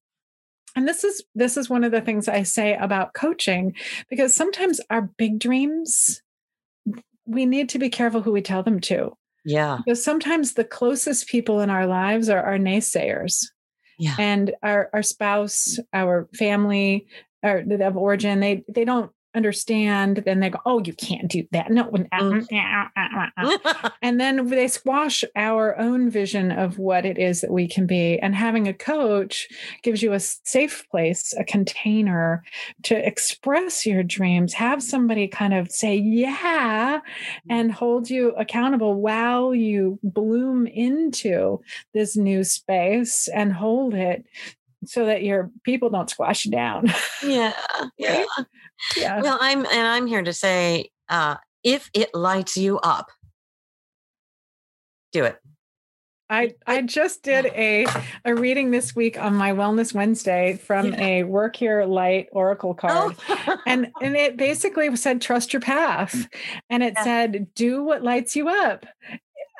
And 0.76 0.88
this 0.88 1.04
is 1.04 1.22
this 1.34 1.56
is 1.56 1.68
one 1.68 1.84
of 1.84 1.92
the 1.92 2.00
things 2.00 2.28
i 2.28 2.42
say 2.42 2.74
about 2.74 3.14
coaching 3.14 3.74
because 4.10 4.34
sometimes 4.34 4.80
our 4.90 5.02
big 5.02 5.38
dreams 5.38 6.20
we 7.26 7.46
need 7.46 7.68
to 7.70 7.78
be 7.78 7.88
careful 7.88 8.20
who 8.20 8.32
we 8.32 8.42
tell 8.42 8.62
them 8.62 8.80
to. 8.80 9.16
Yeah. 9.46 9.78
Because 9.84 10.02
sometimes 10.02 10.54
the 10.54 10.64
closest 10.64 11.28
people 11.28 11.60
in 11.60 11.70
our 11.70 11.86
lives 11.86 12.28
are 12.28 12.42
our 12.42 12.58
naysayers 12.58 13.46
yeah. 13.98 14.14
and 14.18 14.54
our 14.62 14.90
our 14.92 15.02
spouse 15.02 15.78
our 15.92 16.28
family 16.34 17.06
or 17.42 17.64
of 17.80 17.96
origin 17.96 18.40
they 18.40 18.64
they 18.68 18.84
don't 18.84 19.10
understand 19.34 20.22
then 20.24 20.40
they 20.40 20.50
go 20.50 20.58
oh 20.66 20.80
you 20.84 20.92
can't 20.94 21.28
do 21.28 21.46
that 21.52 21.70
no 21.70 21.82
uh, 21.82 22.20
mm. 22.20 22.46
Uh, 22.96 23.30
uh, 23.36 23.90
and 24.02 24.20
then 24.20 24.46
they 24.48 24.68
squash 24.68 25.24
our 25.36 25.78
own 25.78 26.10
vision 26.10 26.50
of 26.50 26.78
what 26.78 27.04
it 27.04 27.18
is 27.18 27.40
that 27.40 27.50
we 27.50 27.66
can 27.66 27.86
be 27.86 28.18
and 28.18 28.34
having 28.34 28.68
a 28.68 28.74
coach 28.74 29.48
gives 29.82 30.02
you 30.02 30.12
a 30.12 30.20
safe 30.20 30.88
place 30.90 31.34
a 31.38 31.44
container 31.44 32.42
to 32.82 33.06
express 33.06 33.84
your 33.86 34.02
dreams 34.02 34.54
have 34.54 34.82
somebody 34.82 35.26
kind 35.26 35.54
of 35.54 35.70
say 35.70 35.96
yeah 35.96 36.98
mm. 36.98 37.02
and 37.48 37.72
hold 37.72 38.08
you 38.08 38.30
accountable 38.36 39.00
while 39.00 39.54
you 39.54 39.98
bloom 40.02 40.66
into 40.66 41.60
this 41.92 42.16
new 42.16 42.44
space 42.44 43.28
and 43.28 43.52
hold 43.52 43.94
it 43.94 44.24
so 44.86 45.06
that 45.06 45.22
your 45.22 45.50
people 45.62 45.90
don't 45.90 46.10
squash 46.10 46.44
you 46.44 46.50
down. 46.50 46.92
Yeah. 47.22 47.52
Yeah. 47.98 48.24
Yeah. 48.96 49.20
Well, 49.22 49.38
I'm 49.40 49.60
and 49.66 49.86
I'm 49.86 50.06
here 50.06 50.22
to 50.22 50.32
say 50.32 50.90
uh 51.08 51.36
if 51.62 51.90
it 51.94 52.14
lights 52.14 52.56
you 52.56 52.78
up, 52.78 53.10
do 55.12 55.24
it. 55.24 55.38
I, 56.30 56.54
I 56.66 56.82
just 56.82 57.22
did 57.22 57.46
a, 57.46 57.86
a 58.24 58.34
reading 58.34 58.70
this 58.70 58.96
week 58.96 59.18
on 59.18 59.34
my 59.34 59.52
Wellness 59.52 59.92
Wednesday 59.92 60.56
from 60.56 60.92
yeah. 60.92 61.00
a 61.00 61.22
Work 61.24 61.60
Your 61.60 61.86
Light 61.86 62.28
Oracle 62.32 62.74
card. 62.74 63.16
Oh. 63.28 63.58
and, 63.66 63.92
and 64.00 64.16
it 64.16 64.36
basically 64.36 64.94
said, 64.96 65.20
trust 65.20 65.52
your 65.52 65.60
path. 65.60 66.26
And 66.70 66.82
it 66.82 66.94
yeah. 66.96 67.04
said, 67.04 67.54
do 67.54 67.82
what 67.82 68.02
lights 68.02 68.34
you 68.36 68.48
up. 68.48 68.86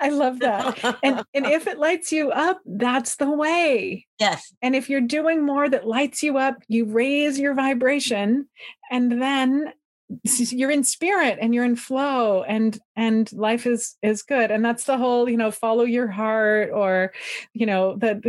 I 0.01 0.09
love 0.09 0.41
that. 0.41 0.99
and 1.03 1.23
and 1.35 1.47
if 1.47 1.67
it 1.67 1.79
lights 1.79 2.13
you 2.13 2.31
up, 2.31 2.61
that's 2.65 3.17
the 3.17 3.31
way. 3.31 4.07
Yes. 4.19 4.53
And 4.63 4.75
if 4.75 4.91
you're 4.91 5.01
doing 5.01 5.45
more 5.45 5.69
that 5.69 5.87
lights 5.87 6.23
you 6.23 6.39
up, 6.39 6.57
you 6.69 6.87
raise 6.87 7.39
your 7.39 7.55
vibration 7.55 8.49
and 8.91 9.23
then 9.23 9.73
you're 10.23 10.71
in 10.71 10.85
spirit 10.85 11.39
and 11.41 11.55
you're 11.55 11.65
in 11.65 11.77
flow 11.77 12.43
and 12.43 12.79
and 12.95 13.33
life 13.33 13.67
is 13.67 13.97
is 14.03 14.23
good 14.23 14.51
and 14.51 14.65
that's 14.65 14.85
the 14.85 14.99
whole 14.99 15.29
you 15.29 15.37
know 15.37 15.51
follow 15.51 15.85
your 15.85 16.09
heart 16.09 16.71
or 16.73 17.13
you 17.55 17.65
know 17.65 17.97
that 17.97 18.23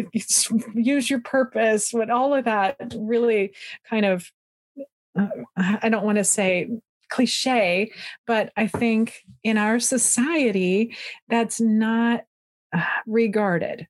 use 0.74 1.10
your 1.10 1.20
purpose 1.20 1.92
what 1.92 2.10
all 2.10 2.34
of 2.34 2.46
that 2.46 2.78
really 2.98 3.54
kind 3.90 4.06
of 4.06 4.32
uh, 5.20 5.28
i 5.58 5.90
don't 5.90 6.06
want 6.06 6.18
to 6.18 6.24
say 6.24 6.70
cliche, 7.10 7.92
but 8.28 8.52
I 8.58 8.68
think 8.68 9.26
in 9.44 9.58
our 9.58 9.80
society, 9.80 10.96
that's 11.30 11.60
not 11.60 12.22
uh, 12.76 12.84
regarded. 13.06 13.88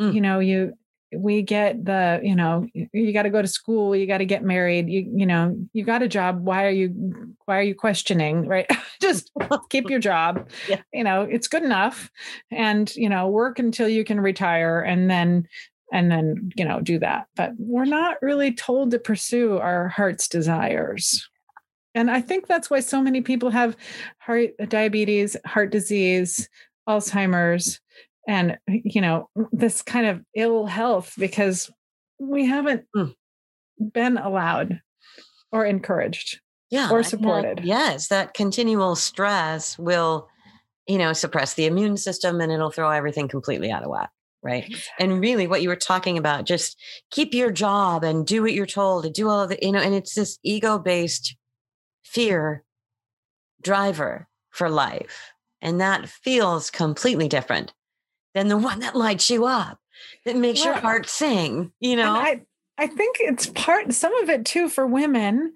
Mm. 0.00 0.14
You 0.14 0.20
know, 0.20 0.38
you 0.40 0.74
we 1.12 1.42
get 1.42 1.84
the 1.84 2.20
you 2.22 2.36
know 2.36 2.66
you 2.72 3.12
got 3.12 3.24
to 3.24 3.30
go 3.30 3.42
to 3.42 3.48
school 3.48 3.96
you 3.96 4.06
got 4.06 4.18
to 4.18 4.24
get 4.24 4.44
married 4.44 4.88
you 4.88 5.10
you 5.12 5.26
know 5.26 5.56
you 5.72 5.84
got 5.84 6.02
a 6.02 6.08
job 6.08 6.44
why 6.44 6.64
are 6.64 6.70
you 6.70 7.34
why 7.46 7.58
are 7.58 7.62
you 7.62 7.74
questioning 7.74 8.46
right 8.46 8.66
just 9.02 9.30
keep 9.70 9.90
your 9.90 9.98
job 9.98 10.48
yeah. 10.68 10.80
you 10.92 11.02
know 11.02 11.22
it's 11.22 11.48
good 11.48 11.64
enough 11.64 12.10
and 12.50 12.94
you 12.94 13.08
know 13.08 13.26
work 13.26 13.58
until 13.58 13.88
you 13.88 14.04
can 14.04 14.20
retire 14.20 14.80
and 14.80 15.10
then 15.10 15.46
and 15.92 16.10
then 16.10 16.50
you 16.54 16.64
know 16.64 16.80
do 16.80 16.98
that 16.98 17.26
but 17.34 17.52
we're 17.58 17.84
not 17.84 18.16
really 18.22 18.52
told 18.52 18.90
to 18.92 18.98
pursue 18.98 19.58
our 19.58 19.88
heart's 19.88 20.28
desires 20.28 21.28
and 21.94 22.10
I 22.10 22.20
think 22.20 22.46
that's 22.46 22.70
why 22.70 22.80
so 22.80 23.02
many 23.02 23.20
people 23.20 23.50
have 23.50 23.76
heart 24.18 24.50
diabetes, 24.68 25.36
heart 25.44 25.70
disease, 25.70 26.48
Alzheimer's, 26.88 27.80
and 28.28 28.58
you 28.66 29.00
know, 29.00 29.28
this 29.52 29.82
kind 29.82 30.06
of 30.06 30.22
ill 30.34 30.66
health 30.66 31.14
because 31.18 31.70
we 32.18 32.46
haven't 32.46 32.84
mm. 32.94 33.14
been 33.92 34.18
allowed 34.18 34.80
or 35.52 35.64
encouraged 35.64 36.40
yeah, 36.70 36.90
or 36.90 37.02
supported. 37.02 37.58
That, 37.58 37.64
yes, 37.64 38.08
that 38.08 38.34
continual 38.34 38.94
stress 38.94 39.76
will, 39.78 40.28
you 40.86 40.98
know, 40.98 41.12
suppress 41.12 41.54
the 41.54 41.66
immune 41.66 41.96
system 41.96 42.40
and 42.40 42.52
it'll 42.52 42.70
throw 42.70 42.90
everything 42.90 43.26
completely 43.26 43.70
out 43.70 43.82
of 43.82 43.90
whack 43.90 44.10
right 44.42 44.74
and 44.98 45.20
really 45.20 45.46
what 45.46 45.60
you 45.60 45.68
were 45.68 45.76
talking 45.76 46.16
about 46.16 46.46
just 46.46 46.80
keep 47.10 47.34
your 47.34 47.50
job 47.50 48.02
and 48.02 48.26
do 48.26 48.40
what 48.40 48.54
you're 48.54 48.64
told 48.64 49.04
and 49.04 49.14
do 49.14 49.28
all 49.28 49.42
of 49.42 49.50
the 49.50 49.58
you 49.60 49.70
know 49.70 49.78
and 49.78 49.94
it's 49.94 50.14
this 50.14 50.38
ego 50.42 50.78
based 50.78 51.36
fear 52.10 52.64
driver 53.62 54.28
for 54.50 54.68
life. 54.68 55.32
And 55.62 55.80
that 55.80 56.08
feels 56.08 56.70
completely 56.70 57.28
different 57.28 57.72
than 58.34 58.48
the 58.48 58.56
one 58.70 58.80
that 58.80 58.96
lights 58.96 59.30
you 59.30 59.46
up, 59.46 59.78
that 60.24 60.36
makes 60.36 60.64
your 60.64 60.74
heart 60.74 61.08
sing, 61.08 61.72
you 61.78 61.96
know? 61.96 62.12
I, 62.12 62.42
I 62.78 62.86
think 62.86 63.18
it's 63.20 63.46
part, 63.48 63.92
some 63.92 64.14
of 64.16 64.30
it 64.30 64.44
too 64.44 64.68
for 64.68 64.86
women 64.86 65.52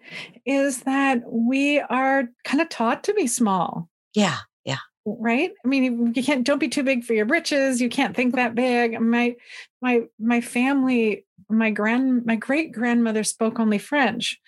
is 0.47 0.83
that 0.83 1.23
we 1.27 1.81
are 1.81 2.29
kind 2.45 2.61
of 2.61 2.69
taught 2.69 3.05
to 3.05 3.15
be 3.15 3.27
small. 3.27 3.89
Yeah. 4.15 4.39
Yeah. 4.65 4.79
Right. 5.07 5.53
I 5.65 5.69
mean, 5.69 6.13
you 6.15 6.23
can't, 6.23 6.45
don't 6.45 6.59
be 6.59 6.69
too 6.69 6.83
big 6.83 7.03
for 7.03 7.15
your 7.15 7.27
britches. 7.27 7.81
You 7.81 7.89
can't 7.89 8.15
think 8.15 8.35
that 8.35 8.55
big. 8.55 9.01
My, 9.01 9.35
my, 9.83 10.03
my 10.21 10.41
family, 10.41 11.25
my 11.49 11.71
grand, 11.71 12.27
my 12.27 12.37
great 12.37 12.73
grandmother 12.73 13.25
spoke 13.25 13.59
only 13.59 13.79
French, 13.79 14.39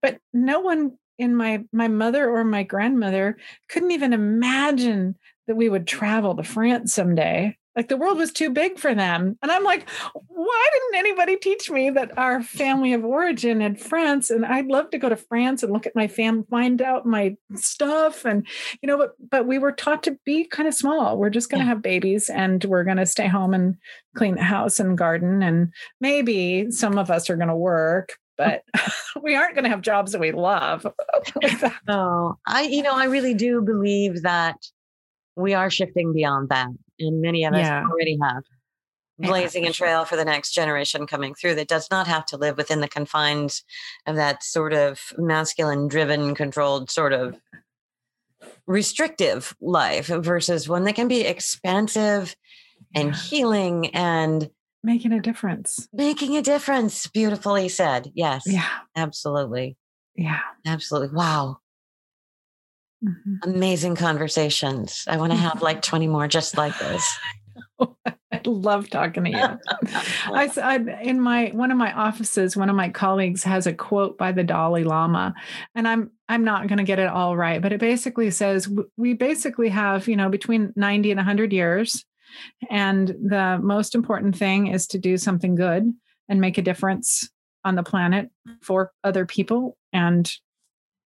but 0.00 0.18
no 0.32 0.60
one 0.60 0.98
in 1.22 1.34
my 1.34 1.64
my 1.72 1.88
mother 1.88 2.28
or 2.28 2.44
my 2.44 2.62
grandmother 2.62 3.38
couldn't 3.68 3.92
even 3.92 4.12
imagine 4.12 5.16
that 5.46 5.56
we 5.56 5.68
would 5.68 5.86
travel 5.86 6.36
to 6.36 6.42
France 6.42 6.92
someday. 6.92 7.56
Like 7.74 7.88
the 7.88 7.96
world 7.96 8.18
was 8.18 8.32
too 8.32 8.50
big 8.50 8.78
for 8.78 8.94
them. 8.94 9.38
And 9.40 9.50
I'm 9.50 9.64
like, 9.64 9.88
why 10.28 10.68
didn't 10.72 10.98
anybody 10.98 11.36
teach 11.36 11.70
me 11.70 11.88
that 11.90 12.16
our 12.18 12.42
family 12.42 12.92
of 12.92 13.02
origin 13.02 13.62
in 13.62 13.76
France? 13.76 14.28
And 14.28 14.44
I'd 14.44 14.66
love 14.66 14.90
to 14.90 14.98
go 14.98 15.08
to 15.08 15.16
France 15.16 15.62
and 15.62 15.72
look 15.72 15.86
at 15.86 15.96
my 15.96 16.06
fam, 16.06 16.44
find 16.44 16.82
out 16.82 17.06
my 17.06 17.34
stuff. 17.54 18.26
And, 18.26 18.46
you 18.82 18.86
know, 18.86 18.98
but 18.98 19.14
but 19.30 19.46
we 19.46 19.58
were 19.58 19.72
taught 19.72 20.02
to 20.02 20.18
be 20.26 20.44
kind 20.44 20.68
of 20.68 20.74
small. 20.74 21.16
We're 21.16 21.30
just 21.30 21.50
gonna 21.50 21.62
yeah. 21.62 21.70
have 21.70 21.80
babies 21.82 22.28
and 22.28 22.62
we're 22.64 22.84
gonna 22.84 23.06
stay 23.06 23.26
home 23.26 23.54
and 23.54 23.76
clean 24.16 24.34
the 24.34 24.42
house 24.42 24.78
and 24.78 24.98
garden. 24.98 25.42
And 25.42 25.72
maybe 25.98 26.70
some 26.70 26.98
of 26.98 27.10
us 27.10 27.30
are 27.30 27.36
gonna 27.36 27.56
work, 27.56 28.18
but 28.42 28.64
we 29.22 29.34
aren't 29.34 29.54
going 29.54 29.64
to 29.64 29.70
have 29.70 29.82
jobs 29.82 30.12
that 30.12 30.20
we 30.20 30.32
love. 30.32 30.86
no, 31.88 32.38
I, 32.46 32.62
you 32.62 32.82
know, 32.82 32.94
I 32.94 33.04
really 33.04 33.34
do 33.34 33.60
believe 33.60 34.22
that 34.22 34.56
we 35.36 35.54
are 35.54 35.70
shifting 35.70 36.12
beyond 36.12 36.48
that. 36.50 36.68
And 36.98 37.20
many 37.20 37.44
of 37.44 37.54
us 37.54 37.60
yeah. 37.60 37.84
already 37.90 38.18
have 38.22 38.42
blazing 39.18 39.64
yeah, 39.64 39.70
a 39.70 39.72
trail 39.72 40.04
for 40.04 40.16
the 40.16 40.24
next 40.24 40.52
generation 40.52 41.06
coming 41.06 41.34
through 41.34 41.54
that 41.54 41.68
does 41.68 41.88
not 41.90 42.06
have 42.06 42.26
to 42.26 42.36
live 42.36 42.56
within 42.56 42.80
the 42.80 42.88
confines 42.88 43.62
of 44.06 44.16
that 44.16 44.42
sort 44.42 44.72
of 44.72 45.12
masculine 45.16 45.86
driven 45.88 46.34
controlled 46.34 46.90
sort 46.90 47.12
of 47.12 47.36
restrictive 48.66 49.54
life 49.60 50.06
versus 50.06 50.68
one 50.68 50.84
that 50.84 50.94
can 50.94 51.08
be 51.08 51.20
expansive 51.20 52.34
and 52.94 53.14
healing 53.14 53.94
and 53.94 54.50
making 54.82 55.12
a 55.12 55.20
difference. 55.20 55.88
Making 55.92 56.36
a 56.36 56.42
difference. 56.42 57.06
Beautifully 57.06 57.68
said. 57.68 58.10
Yes. 58.14 58.42
Yeah. 58.46 58.68
Absolutely. 58.96 59.76
Yeah. 60.14 60.40
Absolutely. 60.66 61.16
Wow. 61.16 61.58
Mm-hmm. 63.04 63.50
Amazing 63.50 63.96
conversations. 63.96 65.04
I 65.08 65.16
want 65.16 65.32
to 65.32 65.38
have 65.38 65.62
like 65.62 65.82
20 65.82 66.06
more 66.06 66.28
just 66.28 66.56
like 66.56 66.78
this. 66.78 67.18
I 68.32 68.40
love 68.46 68.88
talking 68.88 69.24
to 69.24 69.30
you. 69.30 69.36
I, 70.32 70.50
I, 70.56 70.76
in 71.02 71.20
my 71.20 71.50
one 71.52 71.70
of 71.70 71.76
my 71.76 71.92
offices, 71.92 72.56
one 72.56 72.70
of 72.70 72.76
my 72.76 72.88
colleagues 72.88 73.44
has 73.44 73.66
a 73.66 73.74
quote 73.74 74.16
by 74.16 74.32
the 74.32 74.42
Dalai 74.42 74.84
Lama, 74.84 75.34
and 75.74 75.86
I'm 75.86 76.10
I'm 76.28 76.42
not 76.42 76.66
going 76.66 76.78
to 76.78 76.84
get 76.84 76.98
it 76.98 77.08
all 77.08 77.36
right, 77.36 77.60
but 77.60 77.72
it 77.72 77.80
basically 77.80 78.30
says 78.30 78.68
we 78.96 79.12
basically 79.12 79.68
have 79.68 80.08
you 80.08 80.16
know 80.16 80.30
between 80.30 80.72
90 80.76 81.10
and 81.10 81.18
100 81.18 81.52
years, 81.52 82.04
and 82.70 83.08
the 83.08 83.58
most 83.62 83.94
important 83.94 84.36
thing 84.36 84.68
is 84.68 84.86
to 84.88 84.98
do 84.98 85.16
something 85.16 85.54
good 85.54 85.92
and 86.28 86.40
make 86.40 86.58
a 86.58 86.62
difference 86.62 87.28
on 87.64 87.74
the 87.76 87.82
planet 87.82 88.30
for 88.60 88.90
other 89.04 89.26
people 89.26 89.76
and 89.92 90.32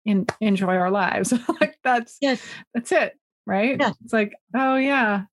in, 0.05 0.25
enjoy 0.41 0.75
our 0.75 0.91
lives. 0.91 1.33
like 1.61 1.77
that's 1.83 2.17
yes. 2.21 2.41
that's 2.73 2.91
it, 2.91 3.13
right? 3.45 3.77
Yeah. 3.79 3.91
It's 4.03 4.13
like 4.13 4.33
oh 4.55 4.75
yeah, 4.75 5.23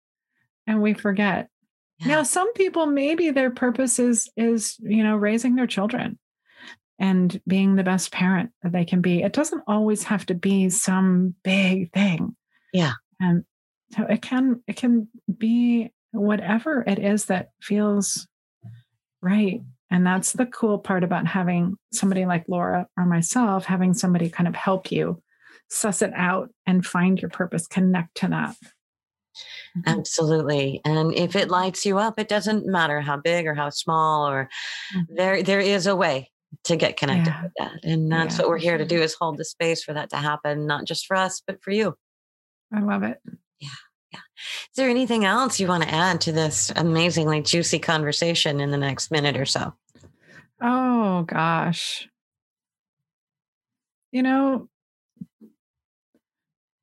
and 0.67 0.83
we 0.83 0.95
forget. 0.95 1.49
Yeah. 1.99 2.09
Now, 2.09 2.23
some 2.23 2.53
people 2.55 2.87
maybe 2.87 3.31
their 3.31 3.51
purpose 3.51 3.99
is 3.99 4.31
is 4.37 4.77
you 4.81 5.03
know 5.03 5.17
raising 5.17 5.57
their 5.57 5.67
children 5.67 6.19
and 6.99 7.41
being 7.47 7.77
the 7.77 7.83
best 7.83 8.13
parent 8.13 8.51
that 8.63 8.73
they 8.73 8.85
can 8.85 9.01
be. 9.01 9.23
It 9.23 9.33
doesn't 9.33 9.63
always 9.67 10.05
have 10.05 10.27
to 10.27 10.35
be 10.35 10.71
some 10.71 11.35
big 11.43 11.93
thing. 11.93 12.37
Yeah, 12.73 12.93
and 13.19 13.45
so 13.97 14.05
it 14.05 14.23
can 14.23 14.63
it 14.67 14.77
can 14.77 15.09
be 15.39 15.91
whatever 16.13 16.85
it 16.87 16.99
is 16.99 17.27
that 17.27 17.51
feels 17.61 18.27
right. 19.23 19.63
And 19.91 20.07
that's 20.07 20.33
the 20.33 20.47
cool 20.47 20.79
part 20.79 21.03
about 21.03 21.27
having 21.27 21.77
somebody 21.93 22.25
like 22.25 22.45
Laura 22.49 22.87
or 22.97 23.07
myself, 23.07 23.65
having 23.65 23.93
somebody 23.93 24.31
kind 24.31 24.47
of 24.47 24.55
help 24.55 24.93
you 24.93 25.21
suss 25.69 26.03
it 26.03 26.13
out 26.15 26.51
and 26.67 26.85
find 26.85 27.21
your 27.21 27.31
purpose, 27.31 27.67
connect 27.67 28.17
to 28.17 28.29
that. 28.29 28.51
Mm-hmm. 28.51 29.81
Absolutely. 29.87 30.81
And 30.85 31.15
if 31.15 31.37
it 31.37 31.49
lights 31.49 31.87
you 31.87 31.99
up, 31.99 32.19
it 32.19 32.29
doesn't 32.29 32.67
matter 32.67 33.01
how 33.01 33.17
big 33.17 33.47
or 33.47 33.55
how 33.55 33.71
small 33.71 34.29
or 34.29 34.49
mm-hmm. 34.95 35.15
there 35.15 35.43
there 35.43 35.61
is 35.61 35.87
a 35.87 35.97
way 35.97 36.31
to 36.65 36.77
get 36.77 36.97
connected 36.97 37.31
yeah. 37.31 37.43
with 37.43 37.53
that. 37.59 37.85
And 37.85 38.11
that's 38.11 38.37
yeah. 38.37 38.43
what 38.43 38.51
we're 38.51 38.59
here 38.59 38.79
to 38.79 38.85
do 38.85 39.01
is 39.01 39.15
hold 39.15 39.39
the 39.39 39.45
space 39.45 39.83
for 39.83 39.95
that 39.95 40.11
to 40.11 40.17
happen, 40.17 40.67
not 40.67 40.85
just 40.85 41.07
for 41.07 41.17
us, 41.17 41.43
but 41.47 41.63
for 41.63 41.71
you. 41.71 41.95
I 42.73 42.81
love 42.81 43.03
it. 43.03 43.19
Yeah. 43.61 43.69
Yeah. 44.13 44.21
Is 44.71 44.77
there 44.77 44.89
anything 44.89 45.25
else 45.25 45.61
you 45.61 45.69
want 45.69 45.85
to 45.85 45.95
add 45.95 46.21
to 46.23 46.33
this 46.33 46.73
amazingly 46.75 47.43
juicy 47.43 47.79
conversation 47.79 48.61
in 48.61 48.71
the 48.71 48.77
next 48.77 49.11
minute 49.11 49.37
or 49.37 49.47
so? 49.47 49.75
Oh 50.61 51.23
gosh. 51.23 52.09
You 54.13 54.23
know, 54.23 54.69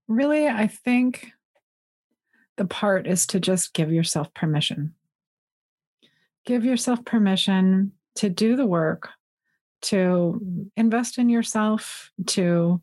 really, 0.07 0.47
I 0.47 0.67
think 0.67 1.27
the 2.55 2.65
part 2.65 3.07
is 3.07 3.27
to 3.27 3.39
just 3.39 3.73
give 3.73 3.91
yourself 3.91 4.33
permission. 4.33 4.95
Give 6.45 6.63
yourself 6.63 7.03
permission 7.03 7.91
to 8.15 8.29
do 8.29 8.55
the 8.55 8.65
work, 8.65 9.09
to 9.83 10.69
invest 10.75 11.17
in 11.17 11.29
yourself, 11.29 12.11
to 12.27 12.81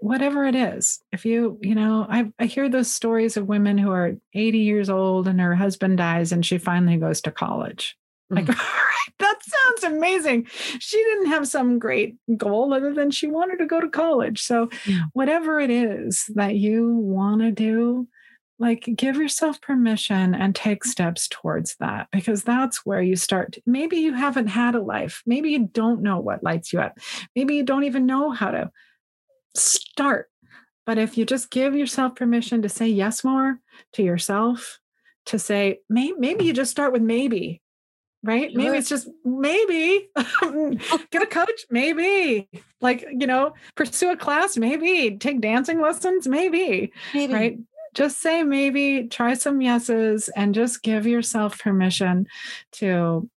whatever 0.00 0.44
it 0.44 0.54
is. 0.54 1.00
If 1.12 1.24
you, 1.24 1.58
you 1.60 1.74
know, 1.74 2.06
I, 2.08 2.32
I 2.38 2.46
hear 2.46 2.68
those 2.68 2.92
stories 2.92 3.36
of 3.36 3.46
women 3.46 3.78
who 3.78 3.92
are 3.92 4.16
80 4.34 4.58
years 4.58 4.90
old 4.90 5.28
and 5.28 5.40
her 5.40 5.54
husband 5.54 5.98
dies 5.98 6.32
and 6.32 6.44
she 6.44 6.58
finally 6.58 6.96
goes 6.96 7.20
to 7.22 7.30
college. 7.30 7.96
Like, 8.30 8.46
mm-hmm. 8.46 8.60
all 8.60 8.84
right, 8.84 9.14
that 9.18 9.38
sounds 9.42 9.94
amazing. 9.94 10.46
She 10.78 10.96
didn't 10.96 11.26
have 11.26 11.46
some 11.46 11.78
great 11.78 12.16
goal 12.36 12.72
other 12.72 12.94
than 12.94 13.10
she 13.10 13.26
wanted 13.26 13.58
to 13.58 13.66
go 13.66 13.80
to 13.80 13.88
college. 13.88 14.42
So, 14.42 14.70
yeah. 14.86 15.02
whatever 15.12 15.60
it 15.60 15.70
is 15.70 16.24
that 16.34 16.54
you 16.54 16.94
want 16.94 17.42
to 17.42 17.50
do, 17.50 18.08
like 18.60 18.88
give 18.94 19.16
yourself 19.16 19.60
permission 19.60 20.34
and 20.34 20.54
take 20.54 20.84
steps 20.84 21.26
towards 21.28 21.76
that 21.76 22.08
because 22.12 22.44
that's 22.44 22.84
where 22.84 23.00
you 23.00 23.16
start 23.16 23.56
maybe 23.64 23.96
you 23.96 24.12
haven't 24.12 24.48
had 24.48 24.74
a 24.74 24.82
life 24.82 25.22
maybe 25.24 25.50
you 25.50 25.66
don't 25.72 26.02
know 26.02 26.20
what 26.20 26.44
lights 26.44 26.70
you 26.72 26.78
up 26.78 26.98
maybe 27.34 27.56
you 27.56 27.62
don't 27.64 27.84
even 27.84 28.04
know 28.04 28.30
how 28.30 28.50
to 28.50 28.70
start. 29.54 30.30
But 30.86 30.98
if 30.98 31.16
you 31.16 31.24
just 31.24 31.50
give 31.50 31.76
yourself 31.76 32.16
permission 32.16 32.62
to 32.62 32.68
say 32.68 32.88
yes 32.88 33.22
more 33.22 33.60
to 33.92 34.02
yourself 34.02 34.80
to 35.26 35.38
say 35.38 35.80
maybe, 35.88 36.14
maybe 36.18 36.44
you 36.44 36.52
just 36.52 36.70
start 36.70 36.92
with 36.92 37.02
maybe 37.02 37.62
right? 38.22 38.50
Maybe 38.54 38.76
it's 38.76 38.88
just 38.88 39.08
maybe. 39.24 40.08
Get 41.10 41.22
a 41.22 41.26
coach? 41.26 41.66
Maybe. 41.70 42.48
Like 42.80 43.06
you 43.10 43.26
know 43.26 43.54
pursue 43.74 44.10
a 44.10 44.16
class? 44.16 44.56
Maybe. 44.56 45.16
Take 45.16 45.40
dancing 45.40 45.80
lessons? 45.80 46.26
Maybe, 46.26 46.92
maybe. 47.14 47.32
right? 47.32 47.58
Just 47.92 48.20
say 48.20 48.44
maybe, 48.44 49.08
try 49.08 49.34
some 49.34 49.60
yeses, 49.60 50.28
and 50.36 50.54
just 50.54 50.82
give 50.82 51.06
yourself 51.06 51.58
permission 51.58 52.26
to 52.72 53.28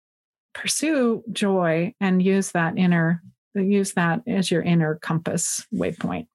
pursue 0.52 1.24
joy 1.32 1.94
and 2.00 2.22
use 2.22 2.52
that 2.52 2.76
inner, 2.76 3.22
use 3.54 3.92
that 3.94 4.22
as 4.26 4.50
your 4.50 4.62
inner 4.62 4.96
compass 4.96 5.66
waypoint. 5.72 6.26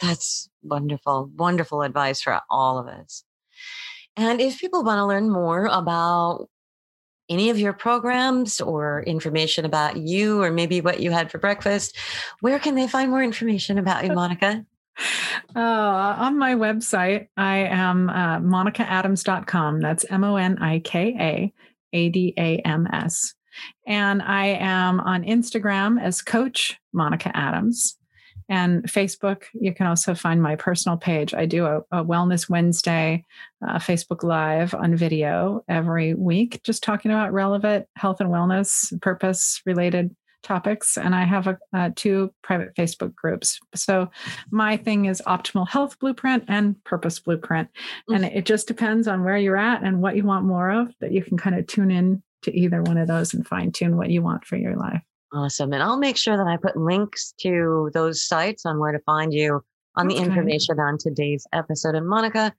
That's 0.00 0.48
wonderful, 0.62 1.30
wonderful 1.36 1.82
advice 1.82 2.22
for 2.22 2.40
all 2.50 2.78
of 2.78 2.86
us. 2.86 3.24
And 4.16 4.40
if 4.40 4.60
people 4.60 4.84
want 4.84 4.98
to 4.98 5.06
learn 5.06 5.30
more 5.30 5.66
about 5.66 6.48
any 7.28 7.50
of 7.50 7.58
your 7.58 7.72
programs 7.72 8.60
or 8.60 9.02
information 9.02 9.64
about 9.64 9.96
you 9.96 10.42
or 10.42 10.50
maybe 10.50 10.80
what 10.80 11.00
you 11.00 11.10
had 11.10 11.30
for 11.30 11.38
breakfast, 11.38 11.96
where 12.40 12.58
can 12.58 12.74
they 12.74 12.88
find 12.88 13.10
more 13.10 13.22
information 13.22 13.78
about 13.78 14.04
you, 14.04 14.10
Monika? 14.10 14.64
Uh, 15.54 15.60
on 16.18 16.36
my 16.36 16.54
website, 16.54 17.28
I 17.36 17.58
am 17.58 18.10
uh, 18.10 18.40
monikaadams.com. 18.40 19.78
That's 19.78 20.04
M 20.10 20.24
O 20.24 20.34
N 20.34 20.58
I 20.58 20.80
K 20.80 21.14
A 21.20 21.52
A 21.96 22.08
D 22.08 22.34
A 22.36 22.58
M 22.58 22.88
S. 22.92 23.32
And 23.86 24.22
I 24.22 24.46
am 24.46 25.00
on 25.00 25.24
Instagram 25.24 26.00
as 26.00 26.22
Coach 26.22 26.78
Monika 26.94 27.30
Adams. 27.34 27.98
And 28.50 28.84
Facebook, 28.84 29.44
you 29.52 29.74
can 29.74 29.86
also 29.86 30.14
find 30.14 30.42
my 30.42 30.56
personal 30.56 30.96
page. 30.96 31.34
I 31.34 31.44
do 31.44 31.66
a, 31.66 31.78
a 31.92 32.04
Wellness 32.04 32.48
Wednesday 32.48 33.24
uh, 33.66 33.78
Facebook 33.78 34.22
Live 34.22 34.72
on 34.74 34.96
video 34.96 35.62
every 35.68 36.14
week, 36.14 36.62
just 36.64 36.82
talking 36.82 37.10
about 37.10 37.32
relevant 37.32 37.86
health 37.96 38.20
and 38.20 38.30
wellness, 38.30 38.98
purpose 39.02 39.60
related 39.66 40.14
topics 40.42 40.96
and 40.96 41.14
i 41.14 41.24
have 41.24 41.46
a, 41.46 41.58
uh, 41.72 41.90
two 41.96 42.32
private 42.42 42.74
facebook 42.76 43.14
groups 43.14 43.58
so 43.74 44.08
my 44.50 44.76
thing 44.76 45.06
is 45.06 45.20
optimal 45.26 45.68
health 45.68 45.98
blueprint 45.98 46.44
and 46.46 46.82
purpose 46.84 47.18
blueprint 47.18 47.68
and 48.08 48.24
it 48.24 48.46
just 48.46 48.68
depends 48.68 49.08
on 49.08 49.24
where 49.24 49.36
you're 49.36 49.56
at 49.56 49.82
and 49.82 50.00
what 50.00 50.16
you 50.16 50.22
want 50.22 50.44
more 50.44 50.70
of 50.70 50.94
that 51.00 51.12
you 51.12 51.22
can 51.22 51.36
kind 51.36 51.58
of 51.58 51.66
tune 51.66 51.90
in 51.90 52.22
to 52.42 52.56
either 52.56 52.82
one 52.82 52.98
of 52.98 53.08
those 53.08 53.34
and 53.34 53.46
fine 53.46 53.72
tune 53.72 53.96
what 53.96 54.10
you 54.10 54.22
want 54.22 54.44
for 54.44 54.56
your 54.56 54.76
life 54.76 55.02
awesome 55.32 55.72
and 55.72 55.82
i'll 55.82 55.98
make 55.98 56.16
sure 56.16 56.36
that 56.36 56.46
i 56.46 56.56
put 56.56 56.76
links 56.76 57.34
to 57.38 57.90
those 57.94 58.22
sites 58.22 58.64
on 58.64 58.78
where 58.78 58.92
to 58.92 59.00
find 59.00 59.32
you 59.32 59.62
on 59.96 60.06
the 60.06 60.16
information 60.16 60.78
on 60.78 60.96
today's 60.96 61.46
episode 61.52 61.94
and 61.94 62.06
monika 62.06 62.52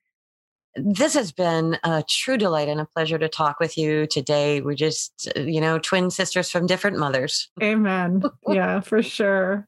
this 0.76 1.14
has 1.14 1.32
been 1.32 1.78
a 1.84 2.04
true 2.08 2.38
delight 2.38 2.68
and 2.68 2.80
a 2.80 2.86
pleasure 2.86 3.18
to 3.18 3.30
talk 3.30 3.60
with 3.60 3.78
you 3.78 4.08
today. 4.08 4.62
We're 4.62 4.76
just, 4.76 5.30
uh, 5.36 5.42
you 5.42 5.62
know, 5.62 5.80
twin 5.80 6.10
sisters 6.12 6.50
from 6.50 6.68
different 6.68 6.98
mothers. 6.98 7.50
Amen. 7.62 8.24
yeah, 8.48 8.80
for 8.82 9.02
sure. 9.02 9.68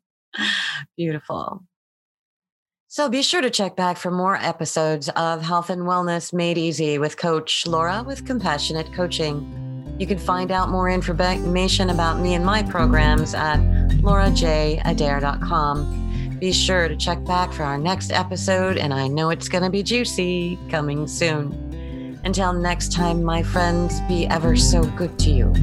Beautiful. 0.98 1.64
So 2.88 3.08
be 3.08 3.22
sure 3.22 3.42
to 3.42 3.50
check 3.50 3.76
back 3.76 3.98
for 3.98 4.12
more 4.12 4.36
episodes 4.36 5.10
of 5.10 5.42
Health 5.42 5.70
and 5.70 5.84
Wellness 5.84 6.34
Made 6.34 6.58
Easy 6.58 6.98
with 6.98 7.18
Coach 7.18 7.66
Laura 7.66 8.04
with 8.06 8.26
Compassionate 8.26 8.92
Coaching. 8.94 9.71
You 10.02 10.08
can 10.08 10.18
find 10.18 10.52
out 10.52 10.70
more 10.70 10.90
information 10.90 11.92
about 11.92 12.20
me 12.20 12.34
and 12.34 12.44
my 12.44 12.64
programs 12.64 13.36
at 13.36 13.60
laurajadair.com. 14.02 16.38
Be 16.40 16.52
sure 16.52 16.88
to 16.88 16.96
check 16.96 17.24
back 17.24 17.54
for 17.54 17.62
our 17.62 17.78
next 17.78 18.12
episode, 18.12 18.80
and 18.80 18.96
I 18.96 19.08
know 19.08 19.30
it's 19.30 19.48
going 19.48 19.64
to 19.64 19.70
be 19.70 19.84
juicy 19.84 20.58
coming 20.72 21.06
soon. 21.06 22.20
Until 22.24 22.52
next 22.52 22.92
time, 22.92 23.24
my 23.24 23.44
friends, 23.44 24.02
be 24.08 24.26
ever 24.26 24.56
so 24.56 24.84
good 24.84 25.20
to 25.20 25.30
you. 25.30 25.54